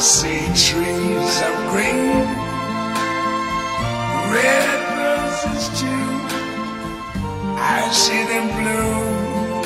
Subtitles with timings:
[0.00, 2.24] See trees of green,
[4.32, 5.88] red roses too.
[7.58, 9.64] I see them bloom.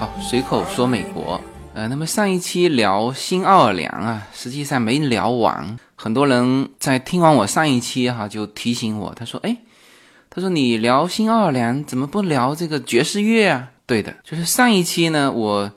[0.00, 1.40] 好，随口说美国。
[1.74, 5.78] 呃，那么上一期聊新奥尔良啊，实际上没聊完。
[5.94, 9.56] 很多人在听完我上一期哈，就提醒我，他说：“哎，
[10.28, 15.70] 他说你聊新奥尔良怎么不聊这个爵士乐啊？”对的，就是上一期呢，我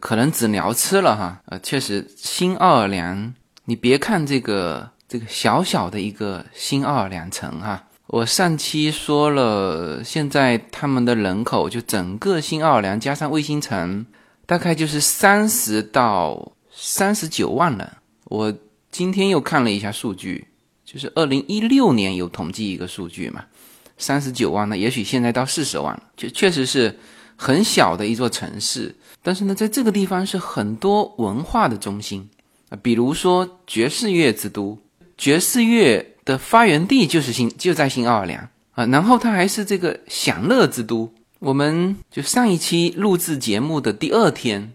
[0.00, 1.42] 可能只聊吃了哈。
[1.46, 14.06] 呃，确实新奥尔良，你别看这个这个小小的一个新奥尔良城哈，我上期说了，现在他们的人口就整个新奥尔良加上卫星城。
[14.46, 17.92] 大概就是三十到三十九万人。
[18.24, 18.52] 我
[18.90, 20.48] 今天又看了一下数据，
[20.84, 23.42] 就是二零一六年有统计一个数据嘛，
[23.96, 24.68] 三十九万。
[24.68, 26.98] 那也许现在到四十万了，就确实是
[27.36, 28.94] 很小的一座城市。
[29.24, 32.28] 但是呢，在这个地方是很多文化的中心
[32.68, 34.78] 啊，比如说爵士乐之都，
[35.16, 38.84] 爵士乐的发源地就是新就在新奥尔良啊。
[38.84, 41.10] 然后它还是这个享乐之都。
[41.38, 44.72] 我们就上一期录制节目的第二天，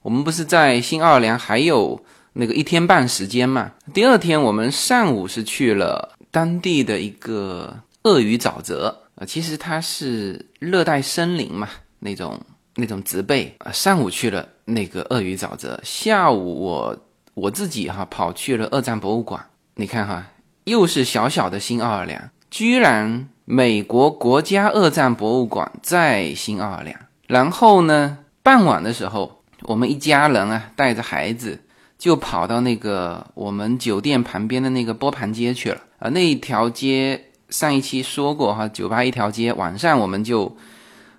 [0.00, 3.72] 我们不是在新奥尔良还有那个一天半时间嘛？
[3.92, 12.40] 第二天我们上午是去了当地的一个鳄鱼沼泽啊，其实它是热带森林嘛，那种
[12.80, 13.70] 那种植被啊。
[13.70, 16.98] 上午去了那个鳄鱼沼泽，下午我
[17.34, 19.46] 我自己哈跑去了二战博物馆。
[19.76, 20.26] 你看哈，
[20.64, 23.28] 又是小小的新奥尔良，居然。
[23.46, 26.96] 美国国家二战博物馆在新奥尔良。
[27.26, 31.58] 然后呢，傍晚的时候，我们一家人啊，带着孩子
[31.98, 36.08] 就跑到那个我们酒店旁边的那个波盘街去了啊。
[36.10, 40.56] 那一条街上一期说过哈，酒吧一条街，晚上我们就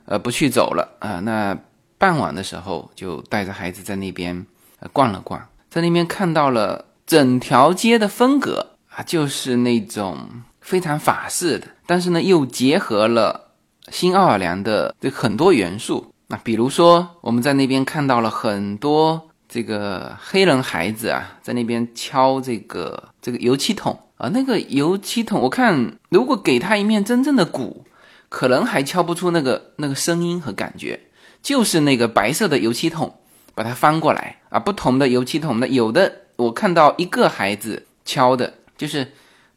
[0.06, 1.20] 呃不去走了啊。
[1.20, 1.58] 那
[1.98, 4.46] 傍晚的时候就带着孩子在那边
[4.80, 10.18] 呃逛了逛，在那边看到了整条街的风格啊，就是那种。
[10.62, 13.50] 非常法式的，但是呢，又结合了
[13.90, 16.14] 新奥尔良的这很多元素。
[16.28, 24.30] 那比如说，我们在那边看到了很多这个黑人孩子啊，在那边敲这个这个油漆桶啊。
[24.30, 27.84] 那个油漆桶，我看如果给他一面真正的鼓，
[28.32, 31.00] 可能还敲不出那个那个声音和感觉。
[31.44, 33.20] 就是那个白色的油漆桶，
[33.54, 39.12] 把它翻过来啊，不同的油漆桶的，有的我看到一个孩子敲的，就是。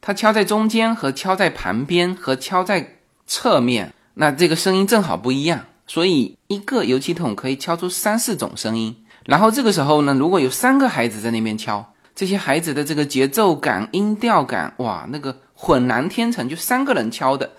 [0.07, 8.95] 他敲在中间和敲在旁边和敲在侧面，那这个声音正好不一样，所以一个油漆桶可以敲出三四种声音。
[9.25, 17.53] 然后这个时候呢，如果有三个孩子在那边敲，这些孩子的这个节奏感、音调感，哇，那个浑然天成，就三个人敲的，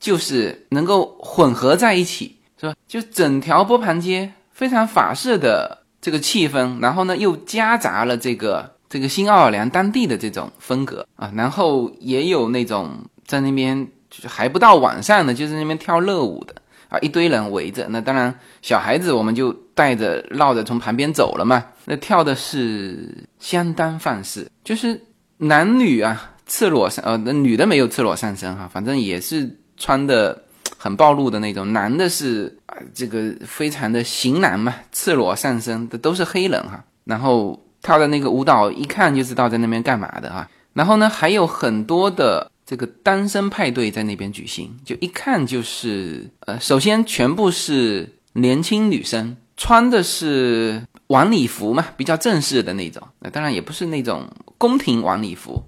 [0.00, 2.74] 就是能够混合在一起，是吧？
[2.86, 8.76] 就整条波盘街非常法式的这个气氛，然后呢又夹杂了这个。
[8.90, 12.90] 这个新奥尔良当地的这种风格啊，然后也有那种
[13.26, 16.54] 在那边就是还不到晚上呢，就在那边跳热舞的
[16.88, 17.86] 啊，一堆人围着。
[17.90, 21.62] 那当然，小孩子我们就带着绕着从旁边走了嘛。
[21.84, 24.98] 那跳的是相当放肆，就是
[25.36, 30.42] 男女啊赤裸上呃，那女的没有赤裸上身哈，反正也是穿的
[30.76, 31.72] 很暴露的那种。
[31.72, 37.62] 男的是啊，这个非常的型男嘛，赤裸上身的都是黑人哈，然后。
[37.80, 54.28] 跳的那个舞蹈一看就知道在那边干嘛的哈，然后呢还有很多的这个单身派对在那边举行，就一看就是呃，首先全部是年轻女生，穿的是晚礼服嘛，比较正式的那种，那当然也不是那种
[54.58, 55.62] 宫廷晚礼服，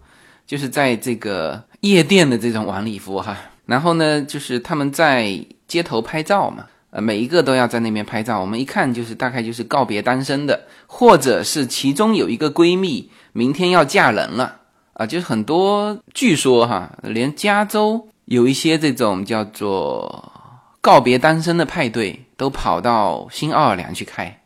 [0.44, 3.36] 就是在这个夜店的这种晚礼服哈，
[3.70, 6.66] 然后呢就是他们在街头拍照嘛。
[6.92, 14.56] 呃，每一个都要在那边拍照，我们一看就是大概就是告别单身的，或者是其中有一个闺蜜明天要嫁人了
[14.94, 20.32] 啊，就是很多，据说哈，连加州有一些这种叫做
[20.80, 24.40] 告别单身的派对，都跑到新奥尔良去开，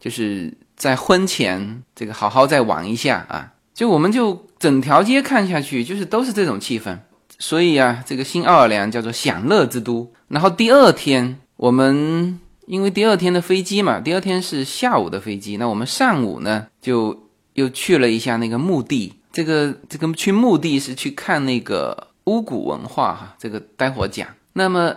[0.00, 6.98] 就是在婚前这个好好再玩一下啊，就我们就整条街看下去，就是都是这种气氛，
[7.38, 11.38] 所以啊，这个新奥尔良叫做享乐之都，然后第二天。
[11.56, 19.14] 我们因为第二天的飞机嘛，第二天是下午的飞机，那我们上午呢就又去了一下那个墓地。
[19.32, 24.26] 这个这个去墓地是去看那个巫蛊文化哈，这个待会讲。
[24.54, 24.96] 那么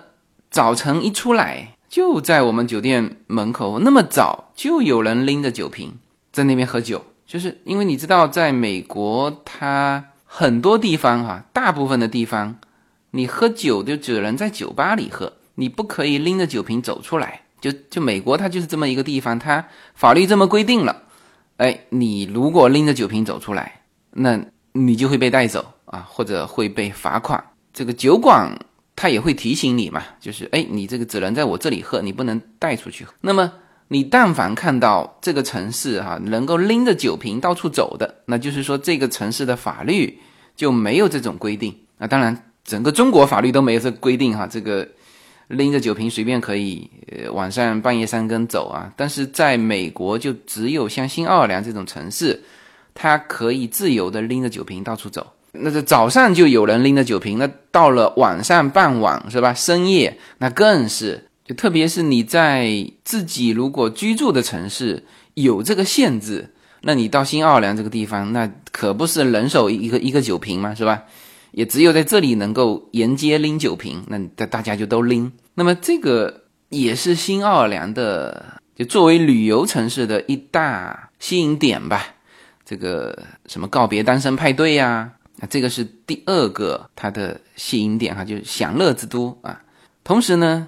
[0.49, 5.93] 早晨一出来，就在我们酒店门口，那么早就有人拎着酒瓶
[6.33, 12.59] 在那边喝酒，就是因为你知道，在美国，它很多地方哈，大部分的地方，
[13.11, 15.33] 你喝酒就只能在酒吧里喝。
[15.55, 19.65] 你不可以拎着酒瓶走出来，就就美国，它就是这么一个地方，它
[19.95, 21.03] 法律这么规定了。
[21.55, 23.81] 哎，你如果拎着酒瓶走出来，
[24.11, 24.39] 那
[24.73, 27.43] 你就会被带走啊，或者会被罚款。
[27.73, 28.55] 这个酒馆
[28.95, 33.07] 他也会提醒你嘛，就是哎，你这个只能在我这里喝，你不能带出去。
[33.21, 33.51] 那么
[33.87, 40.19] 你但凡看到这个城市哈能够拎着酒瓶到处走的，那就是说这个城市的法律
[40.55, 42.07] 就没有这种规定啊。
[42.07, 44.87] 当然，整个中国法律都没有这规定哈，这个。
[45.49, 48.91] 拎着酒瓶随便可以，呃，晚上半夜三更走啊。
[48.97, 52.43] 但是在美国，就只有像新奥尔良这种城市，
[52.93, 55.25] 它可以自由的拎着酒瓶到处走。
[55.53, 59.53] 那这早上就有人拎着酒瓶，那到了晚上傍晚是吧？
[59.53, 71.03] 深夜那更是，就特别是你在自己如果居住的城市有这个限制，那你到新奥尔良这个地方，那可不是人手一个一个酒瓶嘛，是吧？
[71.51, 75.31] 也只有在这里能够沿街拎酒瓶，那大大家就都拎。
[75.55, 82.03] 那么这个也是新奥尔良的，就作为旅游城市的一大吸引点吧。
[82.65, 83.17] 这个
[83.47, 85.09] 什么告别单身派对呀，
[85.39, 89.61] 啊，这个是第二个它的吸引点哈，就是享乐之都啊。
[90.03, 90.67] 同时呢，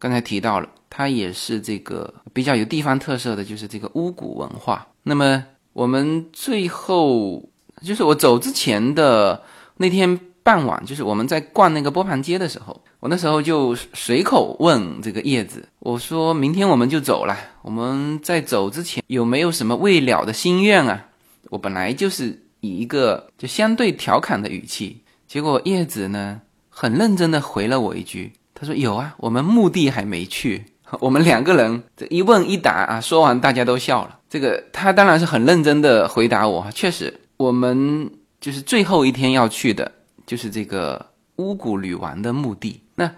[0.00, 4.84] 刚才提到了，它也是这个比较有地方特色的，就是这个巫蛊文化。
[5.04, 7.48] 那么我们最后
[7.80, 9.40] 就是我走之前的。
[9.82, 21.06] 那天傍晚，就是我们在逛那个波旁街的时候，我那时候就随口问这个叶子，我说明天我们就走了，我们在走之前有没有什么未了的心愿啊？
[21.48, 30.64] 我本来就是以一个就相对调侃的语气，结果叶子呢很认真的回了我一句，他说有啊，我们墓地还没去。
[31.00, 34.18] 我们两个人这一问一答啊，说完大家都笑了。
[34.28, 38.08] 这个他当然是很认真的回答我，确实我们。
[38.40, 39.92] 就是最后一天要去的，
[40.24, 41.04] 就是这个
[41.36, 42.80] 巫蛊女王的墓地。
[42.94, 43.12] 那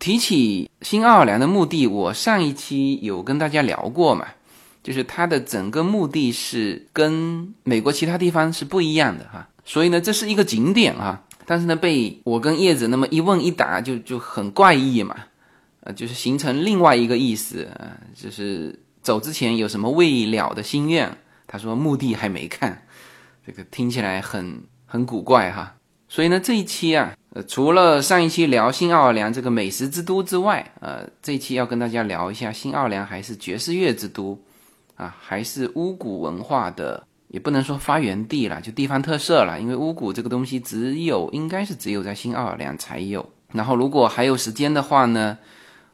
[0.00, 4.26] 提起新奥尔良的墓地，我上一期有跟大家聊过嘛，
[4.82, 9.48] 就是它的整个墓地是跟美国其他地方是不一样的哈。
[9.64, 15.16] 所以呢，这是一个景点啊，但是呢，被我跟叶子那么一问一答，就就很怪异嘛，
[15.80, 21.16] 呃，就是形成另外一个意思呃，就是走之前有什么未了的心愿？
[21.46, 22.82] 他说墓地还没看。
[23.46, 25.74] 这个听起来很很古怪哈，
[26.08, 34.42] 所以呢，这一期啊，呃，除了上一期聊新奥尔良这个美食之都之外，呃，这一期要跟大家聊一下新奥尔良还是爵士乐之都，
[34.94, 43.28] 啊，还是巫蛊文化的，也不能说发源地了，就地方特色了，因为巫蛊这个东西只有应该是只有在新奥尔良才有。
[43.52, 45.36] 然后如果还有时间的话呢，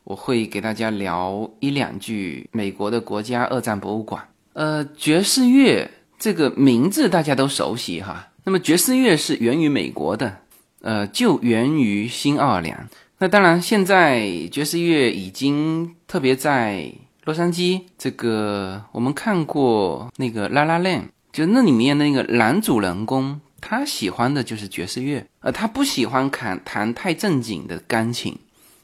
[0.04, 4.22] 我会给大家聊一两句美国的国家二战博物馆，
[4.52, 5.90] 呃，爵士乐。
[6.18, 8.28] 这个名字大家都熟悉哈。
[8.44, 10.36] 那么爵士乐是源于美国的，
[10.82, 12.86] 呃，就源于新奥尔良。
[13.16, 16.92] 那当然，现在爵士乐已经特别在
[17.24, 17.80] 洛杉矶。
[17.96, 21.00] 这个我们看过那个《拉拉链》，
[21.32, 28.36] 就那里面那个男主人公，他喜欢的就是爵士乐，呃，他不喜欢弹弹太正经的钢琴，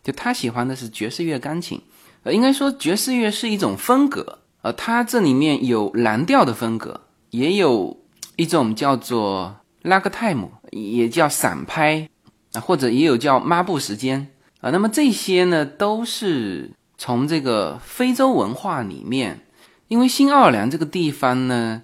[0.02, 1.80] 就他喜欢的是爵士乐钢琴。
[2.22, 7.02] 呃，应该说爵士乐是一种风格，呃，它这里面有蓝调的风格。
[7.30, 8.00] 也有
[8.36, 12.08] 一种叫做拉格泰姆，也叫散拍
[12.52, 14.28] 啊，或者也有叫抹布时间
[14.60, 14.70] 啊。
[14.70, 19.40] 那么这些呢，都是从这个非洲文化里面，
[19.88, 21.82] 因为新奥尔良这个地方呢，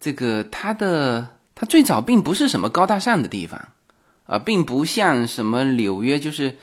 [0.00, 3.60] 这个它的它最早并不是什么高大上的地方
[4.26, 6.56] 啊，并不像什么纽约，就是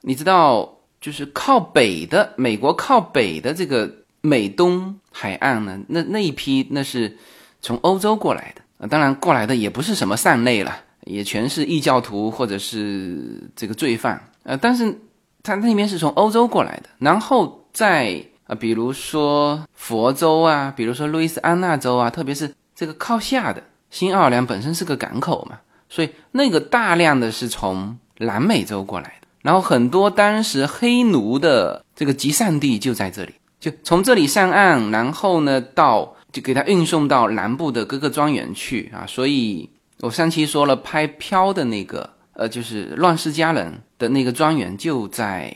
[0.00, 3.90] 你知道，就是靠北的美国靠北的这个。
[4.20, 7.16] 美东海岸呢，那那一批那是
[7.62, 15.00] 从欧洲过来的啊，当然过来的也不是什么善类了，也全是异教徒或者是这个罪犯呃，但是
[15.44, 25.58] 他那边是从欧洲过来的，然后在啊，比如说佛州啊，比如说路易斯安那州啊，特别是这个靠下的新奥尔良本身是个港口嘛，
[25.88, 33.34] 所以那个大量的是从南美洲过来的，然后很多当时黑奴的这个集散地就在这里。
[33.58, 39.04] 就从这里上岸，然后呢，到就给他运送到南部的各个庄园去啊。
[39.08, 39.68] 所以
[39.98, 45.52] 我上期说了，拍飘的那个，呃，就是《乱世佳人》的那个庄园就在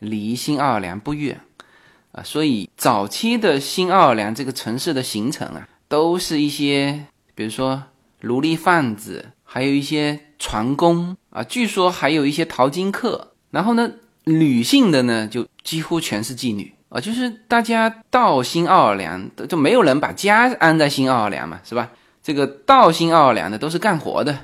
[0.00, 1.40] 离新奥尔良不远
[2.10, 2.24] 啊。
[2.24, 7.84] 所以早期的新奥尔良这个城市的形成啊，都是一些，比如说
[8.22, 13.28] 奴隶贩子，还有一些船工啊，据说还有一些淘金客。
[13.52, 13.88] 然后呢，
[14.24, 16.74] 女性的呢，就几乎全是妓女。
[16.88, 21.88] 啊，就是大家到新奥尔良，就没有人把家安在新奥尔良嘛，是吧？
[22.24, 24.36] 这个到新奥尔良的都是干活的，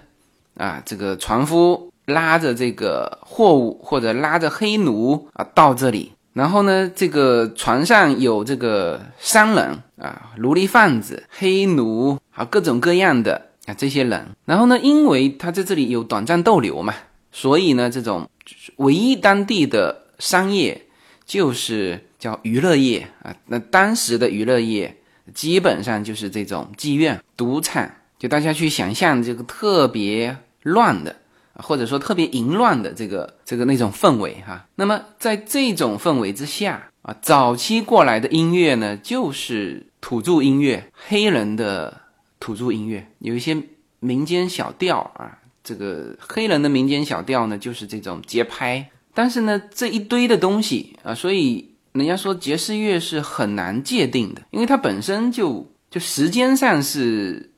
[0.56, 14.28] 啊，这个船夫拉着这个货物或者拉着黑奴啊到这里，然后呢，这个船上有这个商人啊、奴隶贩子、黑奴，啊，各种各样的啊这些人。
[14.44, 16.94] 然后呢，因为他在这里有短暂逗留嘛，
[17.32, 18.28] 所以呢，这种
[18.76, 20.86] 唯一当地的商业
[21.26, 23.34] 就是叫娱乐业啊。
[23.46, 24.96] 那当时的娱乐业
[25.34, 31.16] 基本上就是这种妓院、赌场，就大家去想象这个特别乱的。
[31.60, 42.00] 或者说特别淫乱的这个这个那种氛围哈，那么在这种氛围之下啊，早期过来的音乐呢，就是土著音乐，黑人的
[42.38, 43.56] 土著音乐，有一些
[44.00, 48.90] 民间小调啊，这个黑人的民间小调呢，就是这种节拍。
[49.12, 57.50] 但是呢，这一堆的东西啊，所以人家说爵士乐是很难界定的，因为它本身就就时间上是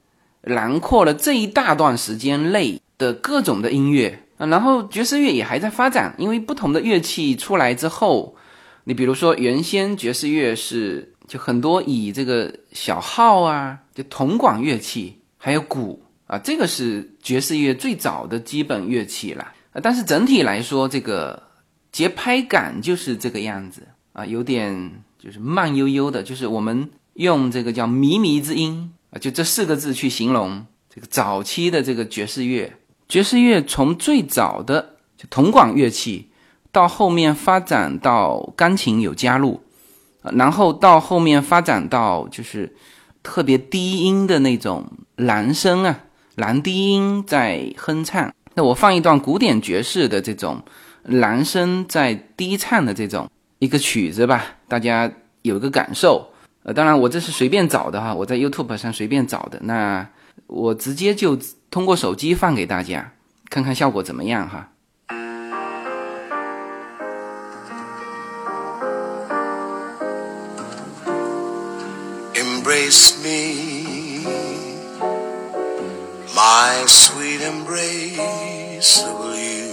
[0.44, 2.80] 囊括了这一大段时间内。
[3.02, 8.36] 的各种的音乐啊，然后爵士乐也还在发展，因为不同的乐器出来之后，
[8.84, 19.52] 你比如说原先爵士乐是就很多以这个小号啊，就铜管乐器，还有鼓啊，这个是爵士乐最早的基本乐器了。
[19.82, 21.42] 但是整体来说，这个
[21.90, 32.70] 节拍感就是这个样子啊，有点就是慢悠悠的，就是我们用这个叫靡靡之音啊，就这四个字去形容这个早期的这个爵士乐。
[33.12, 34.94] 爵士乐从最早的
[35.28, 36.30] 铜管乐器，
[36.70, 39.60] 到后面发展到钢琴有加入，
[40.22, 42.74] 然后到后面发展到就是
[43.22, 46.04] 特别低音的那种男声啊，
[46.36, 48.32] 男低音在哼唱。
[48.54, 50.62] 那我放一段古典爵士的这种
[51.02, 56.26] 男声在低唱的这种一个曲子吧，大家有个感受。
[56.62, 59.60] 呃，当然我这是随便找的哈，我在 YouTube 上随便找的。
[59.64, 60.08] 那
[60.46, 61.38] 我直接就。
[61.72, 63.12] 通过手机放给大家，
[63.48, 64.68] 看看效果怎么样哈。
[72.34, 74.20] Embrace me,
[76.34, 79.72] my sweet embrace of you.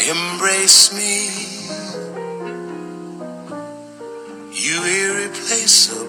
[0.00, 1.30] Embrace me,
[4.50, 6.03] you irreplaceable.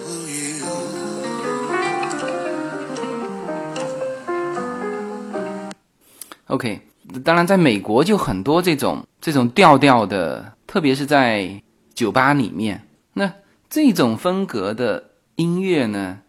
[6.46, 6.80] OK，
[7.24, 11.60] 当然，在美国就很多这种这种调调的，特别是在
[11.92, 13.32] 酒吧里面，那
[13.68, 16.20] 这种风格的音乐呢，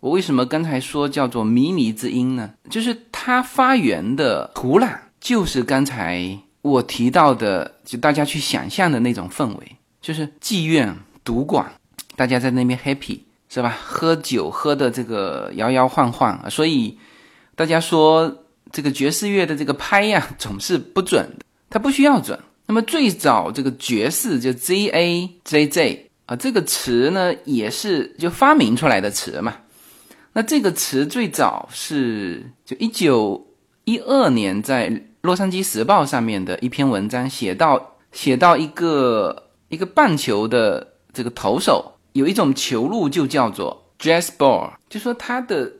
[0.00, 2.54] 我为什么刚才说叫做靡靡之音呢？
[2.70, 11.70] 就是它发源的土壤，就是刚才我提到的，就大家去想象的那种氛围，就是妓院、赌馆，
[12.16, 13.76] 大家在那边 happy 是吧？
[13.78, 16.98] 喝酒喝的这个摇摇晃晃，所以
[17.54, 18.44] 大家说。
[18.76, 22.38] 这个爵士乐的这个拍呀，总是不准的，它不需要准。
[22.66, 29.56] 那么最早这个爵士就 Z A Z Z 啊，这个词呢也是就发明出来的词嘛。
[30.34, 33.46] 那这个词最早是就一九
[33.84, 34.90] 一二年在
[35.22, 45.72] 《洛杉矶时报》上面的一篇文章写到，写到一个一个棒球的这个投手有一种球路就叫做 Jazz Ball，就说他的。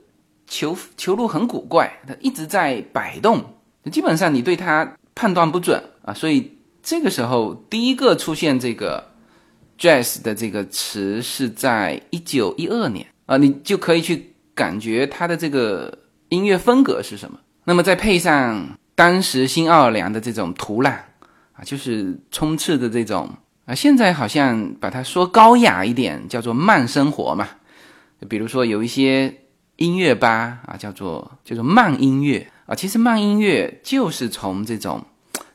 [0.47, 3.45] 球球路很古怪，它一直在摆动，
[3.91, 6.15] 基本上你对它判断不准啊。
[6.15, 9.13] 所以这个时候第一个出现这个
[9.79, 15.99] jazz 的这个词是在一九一二年啊，你就可以去感觉它的这个
[16.29, 17.39] 音乐风格是什么。
[17.65, 20.91] 那么再配上当时新奥尔良的这种土壤
[21.55, 23.29] 啊，就是充斥的这种
[23.65, 27.49] 啊，现在好像把它说高雅一点，叫做慢生活嘛。
[28.29, 29.35] 比如说有一些。
[29.77, 35.05] 音乐吧啊，叫做叫做慢音乐啊，其实慢音乐就是从这种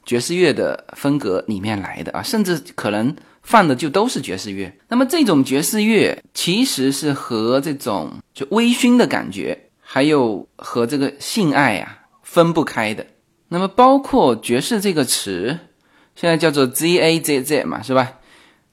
[0.06, 4.72] 爵士乐的风格里面来的啊，甚至可能放的就都是爵士乐。
[4.88, 13.06] 那么这种爵士乐其实是和这种就微醺的感觉，还有和这个性爱啊分不开的。
[13.48, 15.58] 那么包括爵士这个词，
[16.16, 18.20] 现在叫做 Z A Z Z 嘛，是吧？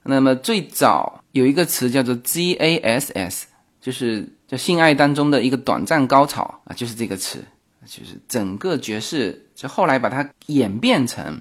[0.03, 3.47] 那么最早有一个词叫做 Z A S S，
[3.81, 4.35] 就是。
[4.49, 7.37] 就性爱当中的一个短暂高潮啊，就是这个词，
[7.85, 11.39] 就是整个爵士，就后来把它演变成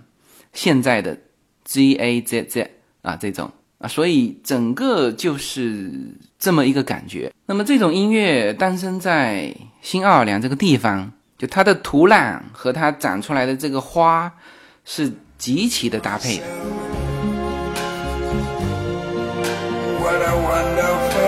[0.53, 1.17] 现在的
[1.65, 5.91] G A Z Z 啊这种啊，所以整个就是
[6.39, 7.33] 这么一个感觉。
[7.47, 14.31] 那么这种音乐诞生在新奥尔良这个地方，就它的土壤和它长出来的这个花
[14.85, 16.45] 是极其的搭配的。
[19.99, 21.28] What a wonderful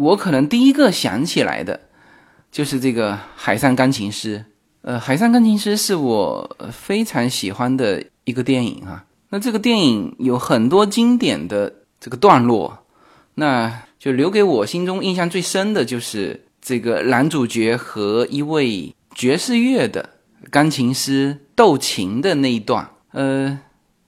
[0.00, 1.78] 我可能第一个想起来的，
[2.50, 4.38] 就是这个《海上钢琴师》。
[4.80, 9.04] 呃，《海上钢琴师》是我非常喜欢的一个电影啊。
[9.28, 12.78] 那这个电影有很多经典的这个段落，
[13.34, 20.08] 那就留给我心中印象最深的就是这个男主角和一位爵士乐的
[20.50, 22.88] 钢琴师斗琴的那一段。
[23.12, 23.60] 呃，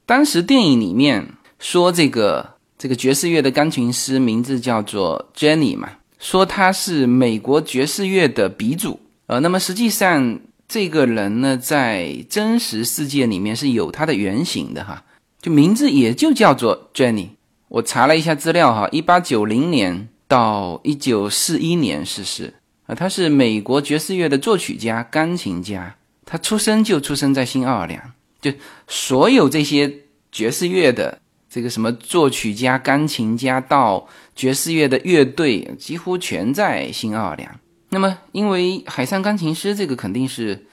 [0.07, 2.53] 当时电影里面说这个。
[2.83, 8.99] 这个爵士乐的钢琴师名字叫做 Jenny 嘛，说他是美国爵士乐的鼻祖。
[9.27, 15.05] 呃，那么实际上这个人呢，在真实世界里面是有他的原型的哈，
[15.41, 17.29] 就名字也就叫做 Jenny。
[17.69, 22.53] 我查了一下资料哈，一八九零年到一九四一年逝世。
[22.87, 25.95] 啊，他是美国爵士乐的作曲家、钢琴家，
[26.27, 28.03] 他出生就出生在新奥尔良，
[28.41, 28.51] 就
[28.89, 29.99] 所有这些
[30.33, 31.21] 爵士乐的。
[31.53, 37.61] 这个什么作曲家、钢琴家到爵士乐的乐队，几乎全在新奥尔良。
[37.91, 40.65] 那么，因为《海上钢琴师》这个肯定是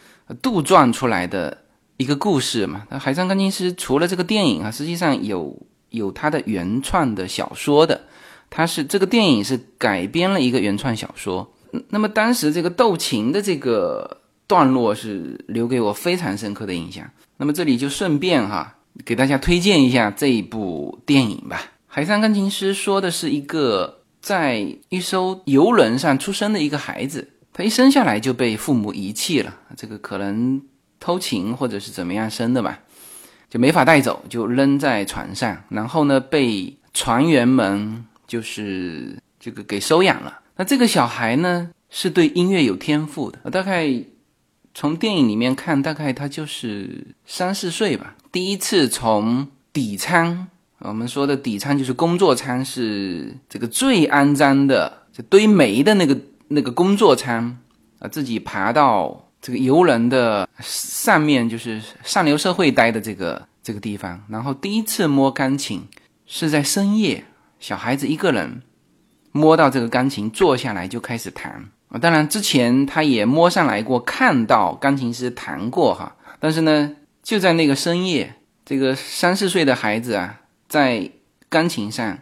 [0.42, 1.66] 杜撰出来的
[1.98, 2.88] 一个故事嘛。
[2.90, 5.54] 那《海上钢琴师》除了这个电影啊，实际上有
[5.90, 8.00] 有他的原创的小说的。
[8.50, 11.54] 他是这个电影是改编了一个原创小说。
[11.90, 17.06] 那么当时这个斗琴的这个段落是留给我非常深刻的印象。
[17.36, 18.78] 那么这里就顺便哈。
[19.06, 30.62] 给大家推荐一下这一部电影吧，《海上钢琴师》说的是一个在一艘游轮上出生的一个孩子，他一生下来就被父母遗弃了，这个可能
[31.00, 32.80] 偷情或者是怎么样生的吧，
[33.50, 40.40] 就没法带走，就扔在船上，然后呢被船员们就是这个给收养了。
[40.58, 44.04] 那这个小孩呢是对音乐有天赋的，大概。
[44.80, 48.16] 从电影里面看，大概他就是三四岁吧。
[48.32, 57.58] 第一次从底舱，我们说的底舱就是工作舱，是这个最肮脏的，就堆煤的那个那个工作舱
[58.00, 64.24] 啊，自己爬到这个游轮的上面，就是上流社会待的这个这个地方。
[64.30, 65.84] 然后第一次摸钢琴
[66.26, 67.26] 是在深夜，
[67.60, 68.62] 小孩子一个人
[69.34, 71.70] 摸到这个钢琴，坐下来就开始弹。
[71.90, 76.16] 啊，当然之前他也摸上来过，看到钢琴师弹过哈。
[76.40, 81.10] 但是呢，就在那个深夜，这个三四岁的孩子啊，在
[81.50, 82.20] 钢琴上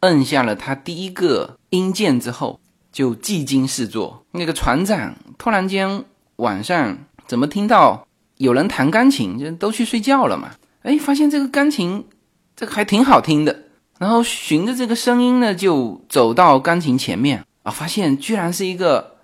[0.00, 2.60] 摁下了他第一个音键之后，
[2.92, 4.24] 就技惊四座。
[4.32, 6.04] 那个船长突然间
[6.36, 10.50] 晚上怎么听到有人弹钢琴，就都去睡觉了嘛？
[10.82, 12.06] 哎，发现这个钢琴
[12.54, 13.64] 这个还挺好听的，
[13.98, 17.42] 然后循着这个声音呢，就走到钢琴前面。
[17.62, 17.70] 啊！
[17.70, 19.16] 发现居然是一个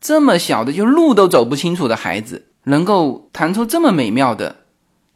[0.00, 4.56] 这么小的，就路都走不清楚的孩子，能够弹出这么美妙的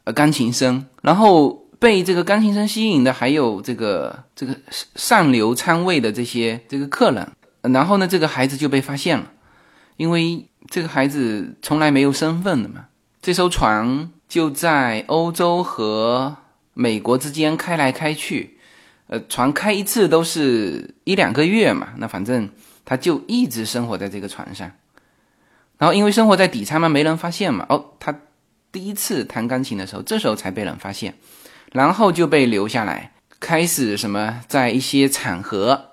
[0.05, 0.85] 呃钢琴声。
[1.01, 4.55] 然后被这个钢琴声吸引的，还有这个这个
[4.95, 7.27] 上流舱位的这些这个客人。
[7.61, 9.31] 然后呢，这个孩子就被发现了，
[9.95, 12.85] 因为这个孩子从来没有身份的嘛。
[13.21, 16.35] 这艘船就在欧洲和
[16.73, 18.57] 美国之间开来开去，
[19.07, 21.89] 呃，船开一次都是一两个月嘛。
[21.97, 22.49] 那反正。
[22.85, 24.69] 他就一直生活在这个船上，
[25.77, 27.65] 然后因为生活在底舱嘛，没人发现嘛。
[27.69, 28.13] 哦，他
[28.73, 31.13] 第一次弹钢琴的时候，这时候才被人发现，
[31.71, 35.91] 然后就被留下来，开始什么在一些场合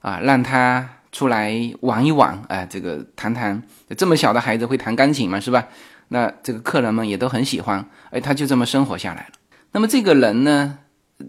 [0.00, 3.62] 啊，让他出来玩一玩，哎，这个弹弹，
[3.96, 5.66] 这么小的孩子会弹钢琴嘛，是吧？
[6.08, 9.32] 那这个客人们也都很喜欢，哎，他就这么生活下来了。
[9.72, 10.80] 那么这个人呢，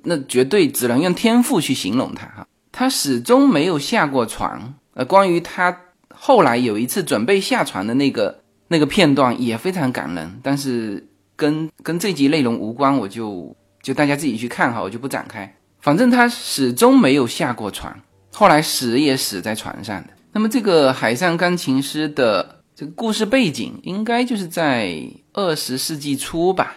[0.04, 4.74] 那绝对只能用天赋去形容他哈，他始终没有下过床。
[4.94, 5.76] 呃，关于他
[6.14, 15.56] 后来有一次准备下船的那个那个片段也非常感人，但是跟跟这集内容无关，我就就大家自己去看哈，我就不展开。
[15.80, 17.96] 反正他始终没有下过船，
[18.34, 20.10] 后来死也死在船上的。
[20.34, 25.02] 那么这个海上钢琴师的这个故事背景，应该就是在
[25.34, 26.76] 二十世纪初吧。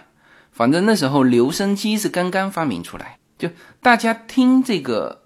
[0.52, 3.48] 反正那时候留声机是刚刚发明出来，就
[3.82, 5.22] 大家听这个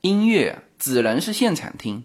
[0.00, 2.02] 音乐只能是现场听，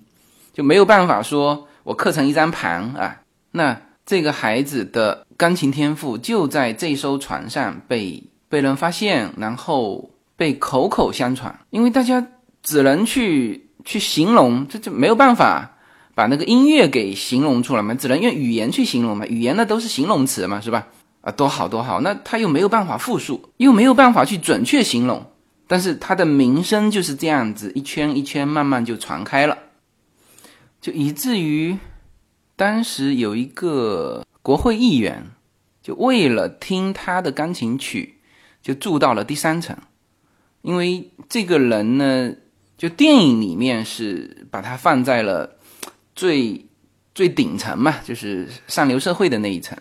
[0.53, 3.21] 就没有办法说我刻成一张盘啊。
[3.51, 12.27] 那这个孩子的钢琴天赋就在这艘船上被被人发现，然后被口口相传，因为大家
[12.61, 15.77] 只能去去形容，这就没有办法
[16.13, 20.87] 把那个音乐给形容出来嘛，只能用语言去形容嘛，语言那都是形容词嘛，是吧？
[21.27, 25.29] 啊，多好多好，那他又没有办法复述，又没有办法去准确形容，
[25.67, 29.57] 但是他的名声就是这样子一圈一圈慢慢就传开了，
[30.79, 31.77] 就以至于
[32.55, 35.25] 当时有一个国会议员，
[35.83, 38.19] 就为了听他的钢琴曲，
[38.61, 39.75] 就住到了第三层，
[40.61, 42.31] 因为这个人呢，
[42.77, 45.57] 就电影里面是把他放在了
[46.15, 46.65] 最
[47.13, 49.77] 最顶层嘛，就是上流社会的那一层。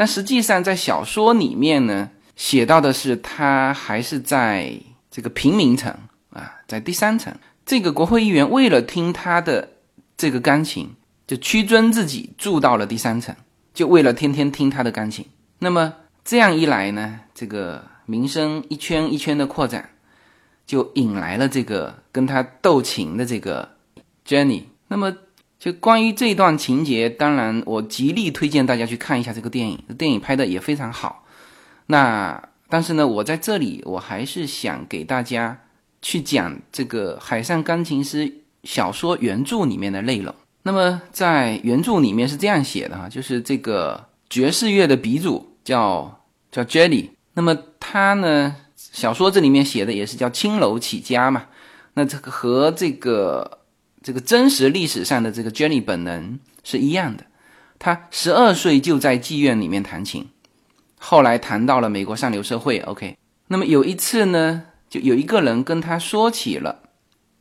[0.00, 4.72] 但实际上，在小说里面呢，写到的是他还是在
[5.10, 5.94] 这个平民层
[6.30, 7.30] 啊，在第三层。
[7.66, 9.68] 这个国会议员为了听他的
[10.16, 10.88] 这个钢琴，
[11.26, 13.36] 就屈尊自己住到了第三层，
[13.74, 15.26] 就为了天天听他的钢琴。
[15.58, 15.92] 那么
[16.24, 19.90] 这样一来呢，这个名声一圈一圈的扩展，
[20.64, 23.68] 就引来了这个跟他斗琴的这个
[24.26, 24.62] Jenny。
[24.88, 25.14] 那么。
[25.60, 31.26] 就关于这段情节，当然我极力推荐大家去看一下这个电影，电影拍的也非常好。
[31.88, 35.60] 那但是呢，我在这里我还是想给大家
[36.00, 38.24] 去讲这个《海上钢琴师》
[38.64, 40.34] 小说原著里面的内容。
[40.62, 51.44] 那么在原著里面是这样写的哈，就是这个爵士乐的鼻祖叫叫 Jelly，那么他呢，小说这里面写的也是叫青楼起家嘛，
[51.92, 53.59] 那这个和这个。
[54.02, 57.24] 这个真实历史上的这个 Jenny 本人是一样的，
[57.78, 60.26] 他十二岁就在妓院里面弹琴，
[60.98, 62.78] 后来谈到了美国上流社会。
[62.80, 63.16] OK，
[63.48, 66.80] 那么有一次呢，就有一个人跟他说起了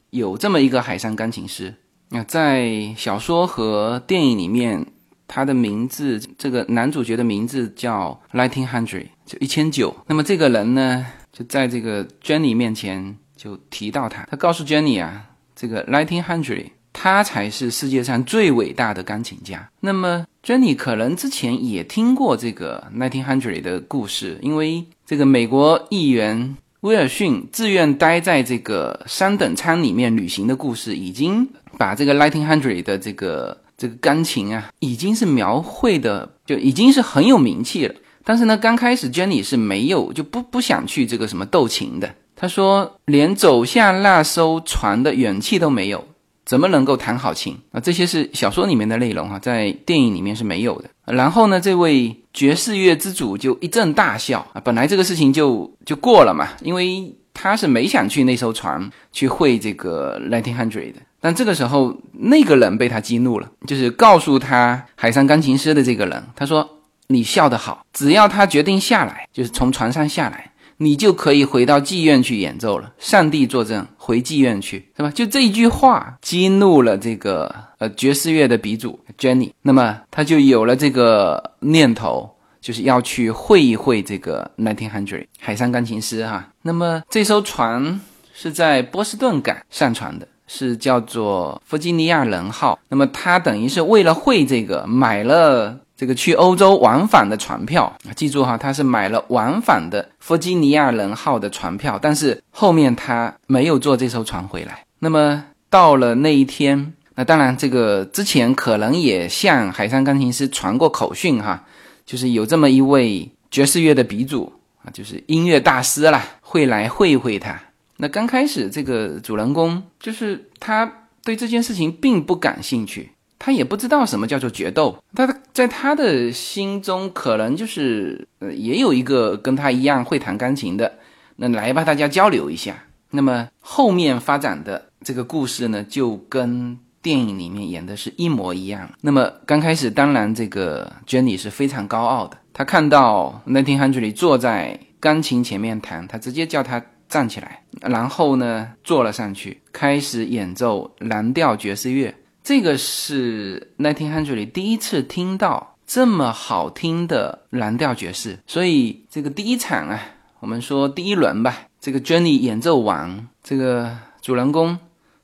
[0.09, 1.75] 有这么一个海上钢琴师。
[2.09, 4.85] 那在小说和电影里面，
[5.27, 9.95] 他的名字，这个男主角的名字叫 Nineteen Hundred，就一千九。
[10.07, 15.27] 那么这个人呢，就在这个 Jenny 面前就提到他，他告诉 Jenny 啊。
[15.59, 19.69] 这个 Nineteen Hundred，他才是世界上最伟大的钢琴家。
[19.81, 31.45] 那么，Jenny 可能之前也听过这个 Nineteen Hundred 的故事，因为这个美国议员威尔逊自愿待在这个三等舱里面旅行的故事，已经
[31.77, 37.93] 把这个 Nineteen Hundred 的这个这个钢琴啊，已经是描绘的就已经是很有名气了。
[38.23, 42.15] 但是呢，刚开始 Jenny 是没有就不不想去这个什么斗琴的。
[42.41, 46.07] 他说：“连走向那艘船的勇气都没有，
[46.45, 47.81] 怎么能够弹好琴啊？
[47.81, 50.89] 这些是小说里面的内容哈，在电影里面是没有的。
[51.03, 54.61] 然后呢，这位爵士乐之主就一阵大笑啊！
[54.63, 61.01] 本来这个事情就就过了嘛，因为他是没想去那艘船去会这个 Nineteen Hundred 的。
[61.19, 66.65] 但这个时候，那个人被他激怒了，就是告诉他海上钢琴师的这个人，他说
[67.07, 70.45] ：‘你笑得好，只要他决定下来，就是从船上下来。’”
[70.81, 72.93] 你就可以回到妓院去演奏了。
[72.97, 75.11] 上帝作证，回妓院去，是吧？
[75.11, 82.29] 就这一句话激怒了这个呃爵士乐的鼻祖 Jenny，那么他就有了这个念头，
[82.61, 86.47] 就是要去会一会这个 Nineteen Hundred 海上钢琴师哈。
[86.61, 87.99] 那么这艘船
[88.33, 92.79] 是在波士顿港上船的，是叫做弗吉尼亚人号。
[92.87, 95.77] 那么他等于是为了会这个买了。
[95.99, 104.85] 这个去欧洲往返的船票，记住哈，他是买了往返的弗吉尼亚人号的船票，但是后面他没有坐这艘船回来。
[104.99, 111.65] 那么到了那一天，那当然这个之前可能也向海上钢琴师传过口讯哈，
[112.05, 114.53] 就是有这么一位爵士乐的鼻祖
[114.85, 117.59] 啊，就是音乐大师啦，会来会会他。
[117.97, 120.89] 那刚开始这个主人公就是他
[121.25, 123.11] 对这件事情并不感兴趣。
[123.39, 130.99] 他也不知道什么叫做决斗，他在他的心中可能就是呃，也有一个跟他一样会弹钢琴的，
[131.37, 132.83] 那来吧，大家交流一下。
[133.11, 138.91] 那么后面发展的这个故事呢，就跟电影里面演的是一模一样。
[139.01, 152.13] 那么刚开始，当然这个 Jenny 是非常高傲的，他看到 n a t i n h u n d r e 坐在钢琴前面弹，他直接叫他站起来，然后呢坐了上去，开始演奏蓝调爵士乐。
[152.49, 160.01] 这个是 Nineteen Hundred 里第一次听到这么好听的蓝调爵士，所以这个第一场啊，
[160.39, 164.75] 我们说第一轮吧，这个 Jenny 演奏完，这个主人公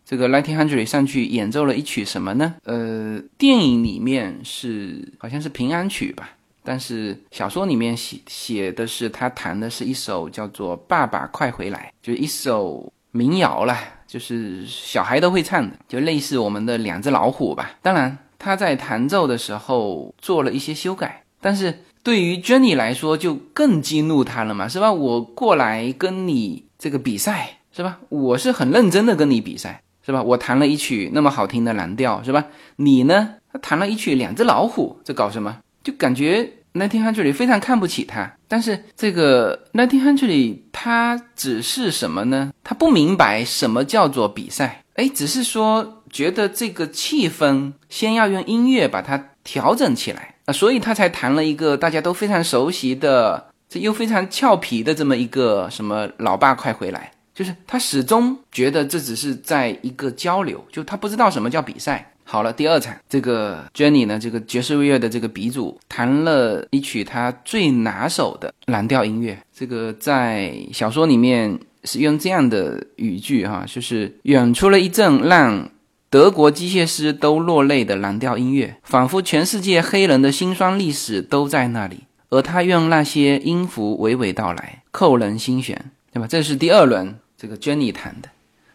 [0.05, 2.57] 这个 nineteen Hundred 上去演奏了一曲什么呢？
[2.63, 6.29] 呃，电影里面是好像是平安曲吧，
[6.63, 13.83] 但是小说里面写写的是他弹的是一首叫做《爸爸快回来》，就一首民谣啦，
[14.15, 17.71] 就是小孩都会唱的，就类似我们的两只老虎吧。
[17.81, 24.93] 当然他在弹奏的时候做了一些修改，但是对于 Jenny 来说就更激怒他了嘛，是吧？
[24.93, 27.99] 我过来跟你这个比赛，是吧？
[28.07, 29.81] 我是很认真的跟你比赛。
[30.05, 30.21] 是吧？
[30.21, 32.45] 我弹了一曲那么好听的蓝调，是吧？
[32.75, 33.33] 你呢？
[33.51, 35.57] 他弹了一曲两只老虎，这搞什么？
[35.83, 38.31] 就感觉 Nineteen Hundred 非常看不起他。
[38.47, 42.51] 但是这个 Nineteen Hundred 他只是什么呢？
[42.63, 44.83] 他不明白什么叫做比赛。
[44.95, 57.11] 哎，只是说觉得这个气氛先要用音乐把它调整起来啊，所以他才弹了一个大家都非常熟悉的，这又非常俏皮的这么一个什么“老爸快回来”。
[57.35, 62.13] 就是他始终觉得这只是在一个交流，就他不知道什么叫比赛。
[62.27, 69.37] 好了，第二场，这个 Jenny 呢，这个爵士乐的这个鼻祖弹了一曲他最拿手的蓝调音乐。
[69.53, 75.69] 这个在小说里面是用这样的语句哈，就是远出了一阵让
[76.09, 86.27] 德国机械师都落泪的蓝调音乐，仿佛全世界黑人的辛酸历史都在那里，而他用那些音符娓娓道来，扣人心弦，对吧？
[86.27, 87.15] 这是第二轮。
[87.37, 88.29] 这个 Jenny 弹的，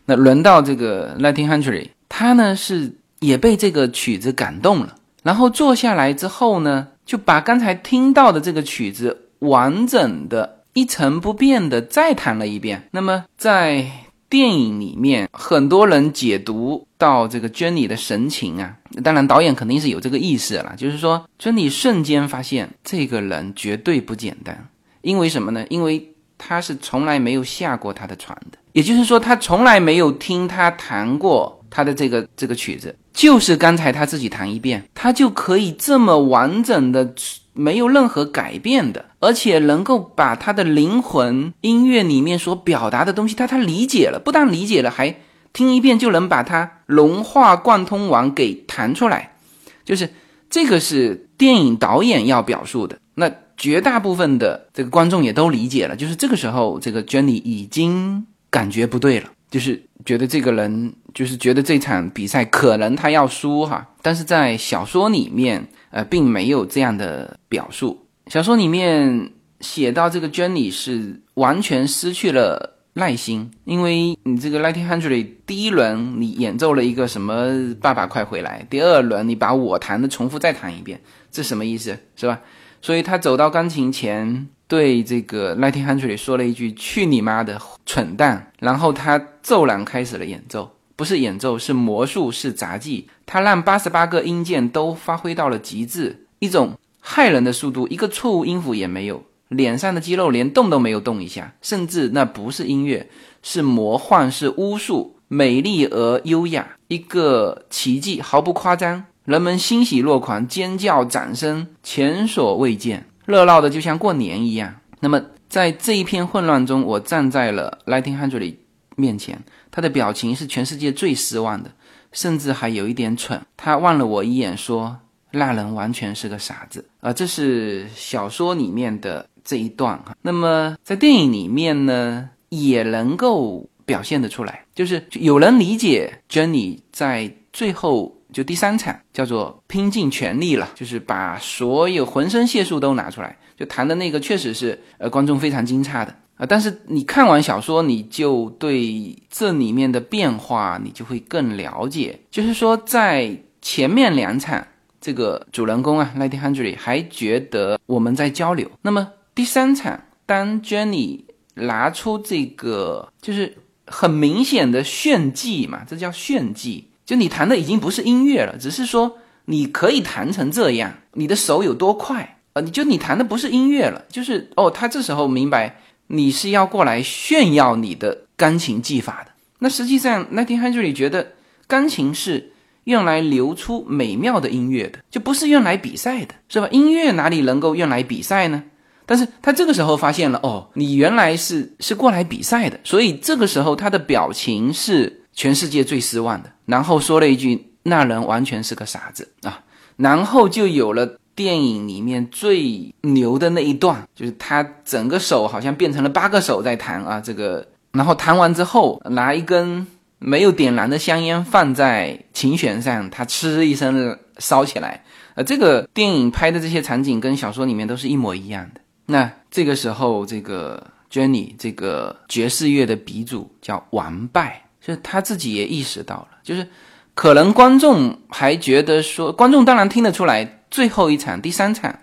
[0.04, 12.88] 那轮到这个 Nineteen Hundred，他呢是也被这个曲子感动了，然后坐下来之后呢，就把刚才听到的这个曲子完整的一成不变的再弹了一遍。
[12.90, 13.90] 那么在
[14.28, 24.68] 电影里面，很多人解读到这个珍妮的神情啊，当然导演肯定是有这个意思了，就是说珍妮瞬间发现这个人绝对不简单，
[25.02, 25.66] 因为什么呢？
[25.68, 37.14] 因为他是从来没有下过他的船的，也就是说，他从来没有听他弹过他的这个这个曲子，就是刚才他自己弹一遍，他就可以这么完整的，
[37.52, 45.16] 没有任何改变的，而且能够把他的灵魂音乐里面所表达的东西，他他理解了，不但理解了，还
[45.52, 49.36] 听一遍就能把它融化贯通完给弹出来，
[49.84, 50.10] 就是
[50.50, 52.98] 这个是电影导演要表述的。
[53.14, 53.30] 那。
[53.60, 63.86] 绝大部分的这个观众也都理解了，就是这个时候，这个 Jenny 已经感觉不对了，就是觉得这个人，就是觉得这场比赛可能他要输哈。
[64.00, 68.06] 但是在小说里面，呃，并没有这样的表述。
[68.28, 82.40] 小说里面写到这个 Jenny 是完全失去了耐心，因为你这个 Nineteen Hundred 第一轮你演奏了一个什么“爸爸快回来”，第二轮你把我弹的重复再弹一遍，这什么意思，是吧？
[82.80, 93.08] 所以他走到钢琴前，对这个 Nineteen Hundred 说了一句“去你妈的蠢蛋”，然后他骤然开始了演奏，不是演奏，是魔术，是杂技。
[93.26, 103.10] 他让八十八个音键都发挥到了极致，一种骇人的速度，一个错误音符也没有，脸上的肌肉连动都没有动一下，甚至那不是音乐，
[103.42, 109.06] 是魔幻，是巫术，美丽而优雅，一个奇迹，毫不夸张。
[109.24, 114.74] 人们欣喜若狂，尖叫、掌声前所未见，热闹的就像过年一样。
[115.00, 118.56] 那么，在这一片混乱中，我站在了 Lighting Hundred
[118.96, 121.70] 面前，他的表情是全世界最失望的，
[122.12, 123.40] 甚至还有一点蠢。
[123.56, 124.98] 他望了我一眼，说
[125.32, 130.14] ：“那人完全是个傻子。”啊，这是小说里面的这一段哈。
[130.20, 138.19] 那么，在电影里面呢，也能够表现得出来，就是有人理解 Jenny 在最后。
[138.32, 146.46] 就第三场叫做拼尽全力了，就是把所有浑身解数都拿出来，就弹的那个确实是呃观众非常惊诧的啊。
[146.46, 152.18] 但是你看完小说，你就对这里面的变化你就会更了解。
[152.30, 154.66] 就是说，在前面两场，
[155.00, 158.70] 这个主人公啊，Nighty Hundred 还觉得我们在交流。
[158.82, 166.89] 那么第三场，当 Jenny 拿出这个，就是很明显的炫技嘛，这叫炫技。
[167.10, 172.62] 就你弹的已经不是音乐了，只是说你可以弹成这样，你的手有多快啊？
[172.62, 179.32] 你就你弹的不是音乐了，就是哦，他这时候明白你是要过来炫耀你的钢琴技法的。
[179.58, 181.32] 那实际上，那天汉剧里觉得
[181.66, 182.52] 钢琴是
[182.84, 186.68] 用来流出美妙的音乐的，就不是用来比赛的，是吧？
[186.70, 188.62] 音乐哪里能够用来比赛呢？
[189.04, 195.16] 但是他这个时候发现了，哦，你原来是是过来比赛的，所以这个时候他的表情是。
[195.32, 199.62] 全世界最失望的，然后说了一句：“那人完全是个傻子啊！”
[199.96, 209.86] 然后就有了电影里面最牛的那一段，就是他整个手好像变成了八个手在弹啊，这个，然后弹完之后拿一根
[210.18, 215.04] 没有点燃的香烟放在琴弦上，它嗤一声烧起来。
[215.34, 218.80] 呃，这个电影拍的这些场景跟小说里面都是一模一样的。
[219.06, 226.66] 那这个时候，这个 Jenny 这个爵士乐的鼻祖叫完败，就是他自己也意识到了，就是
[227.14, 231.98] 可能观众还觉得说，观众当然听得出来，最后一场第三场，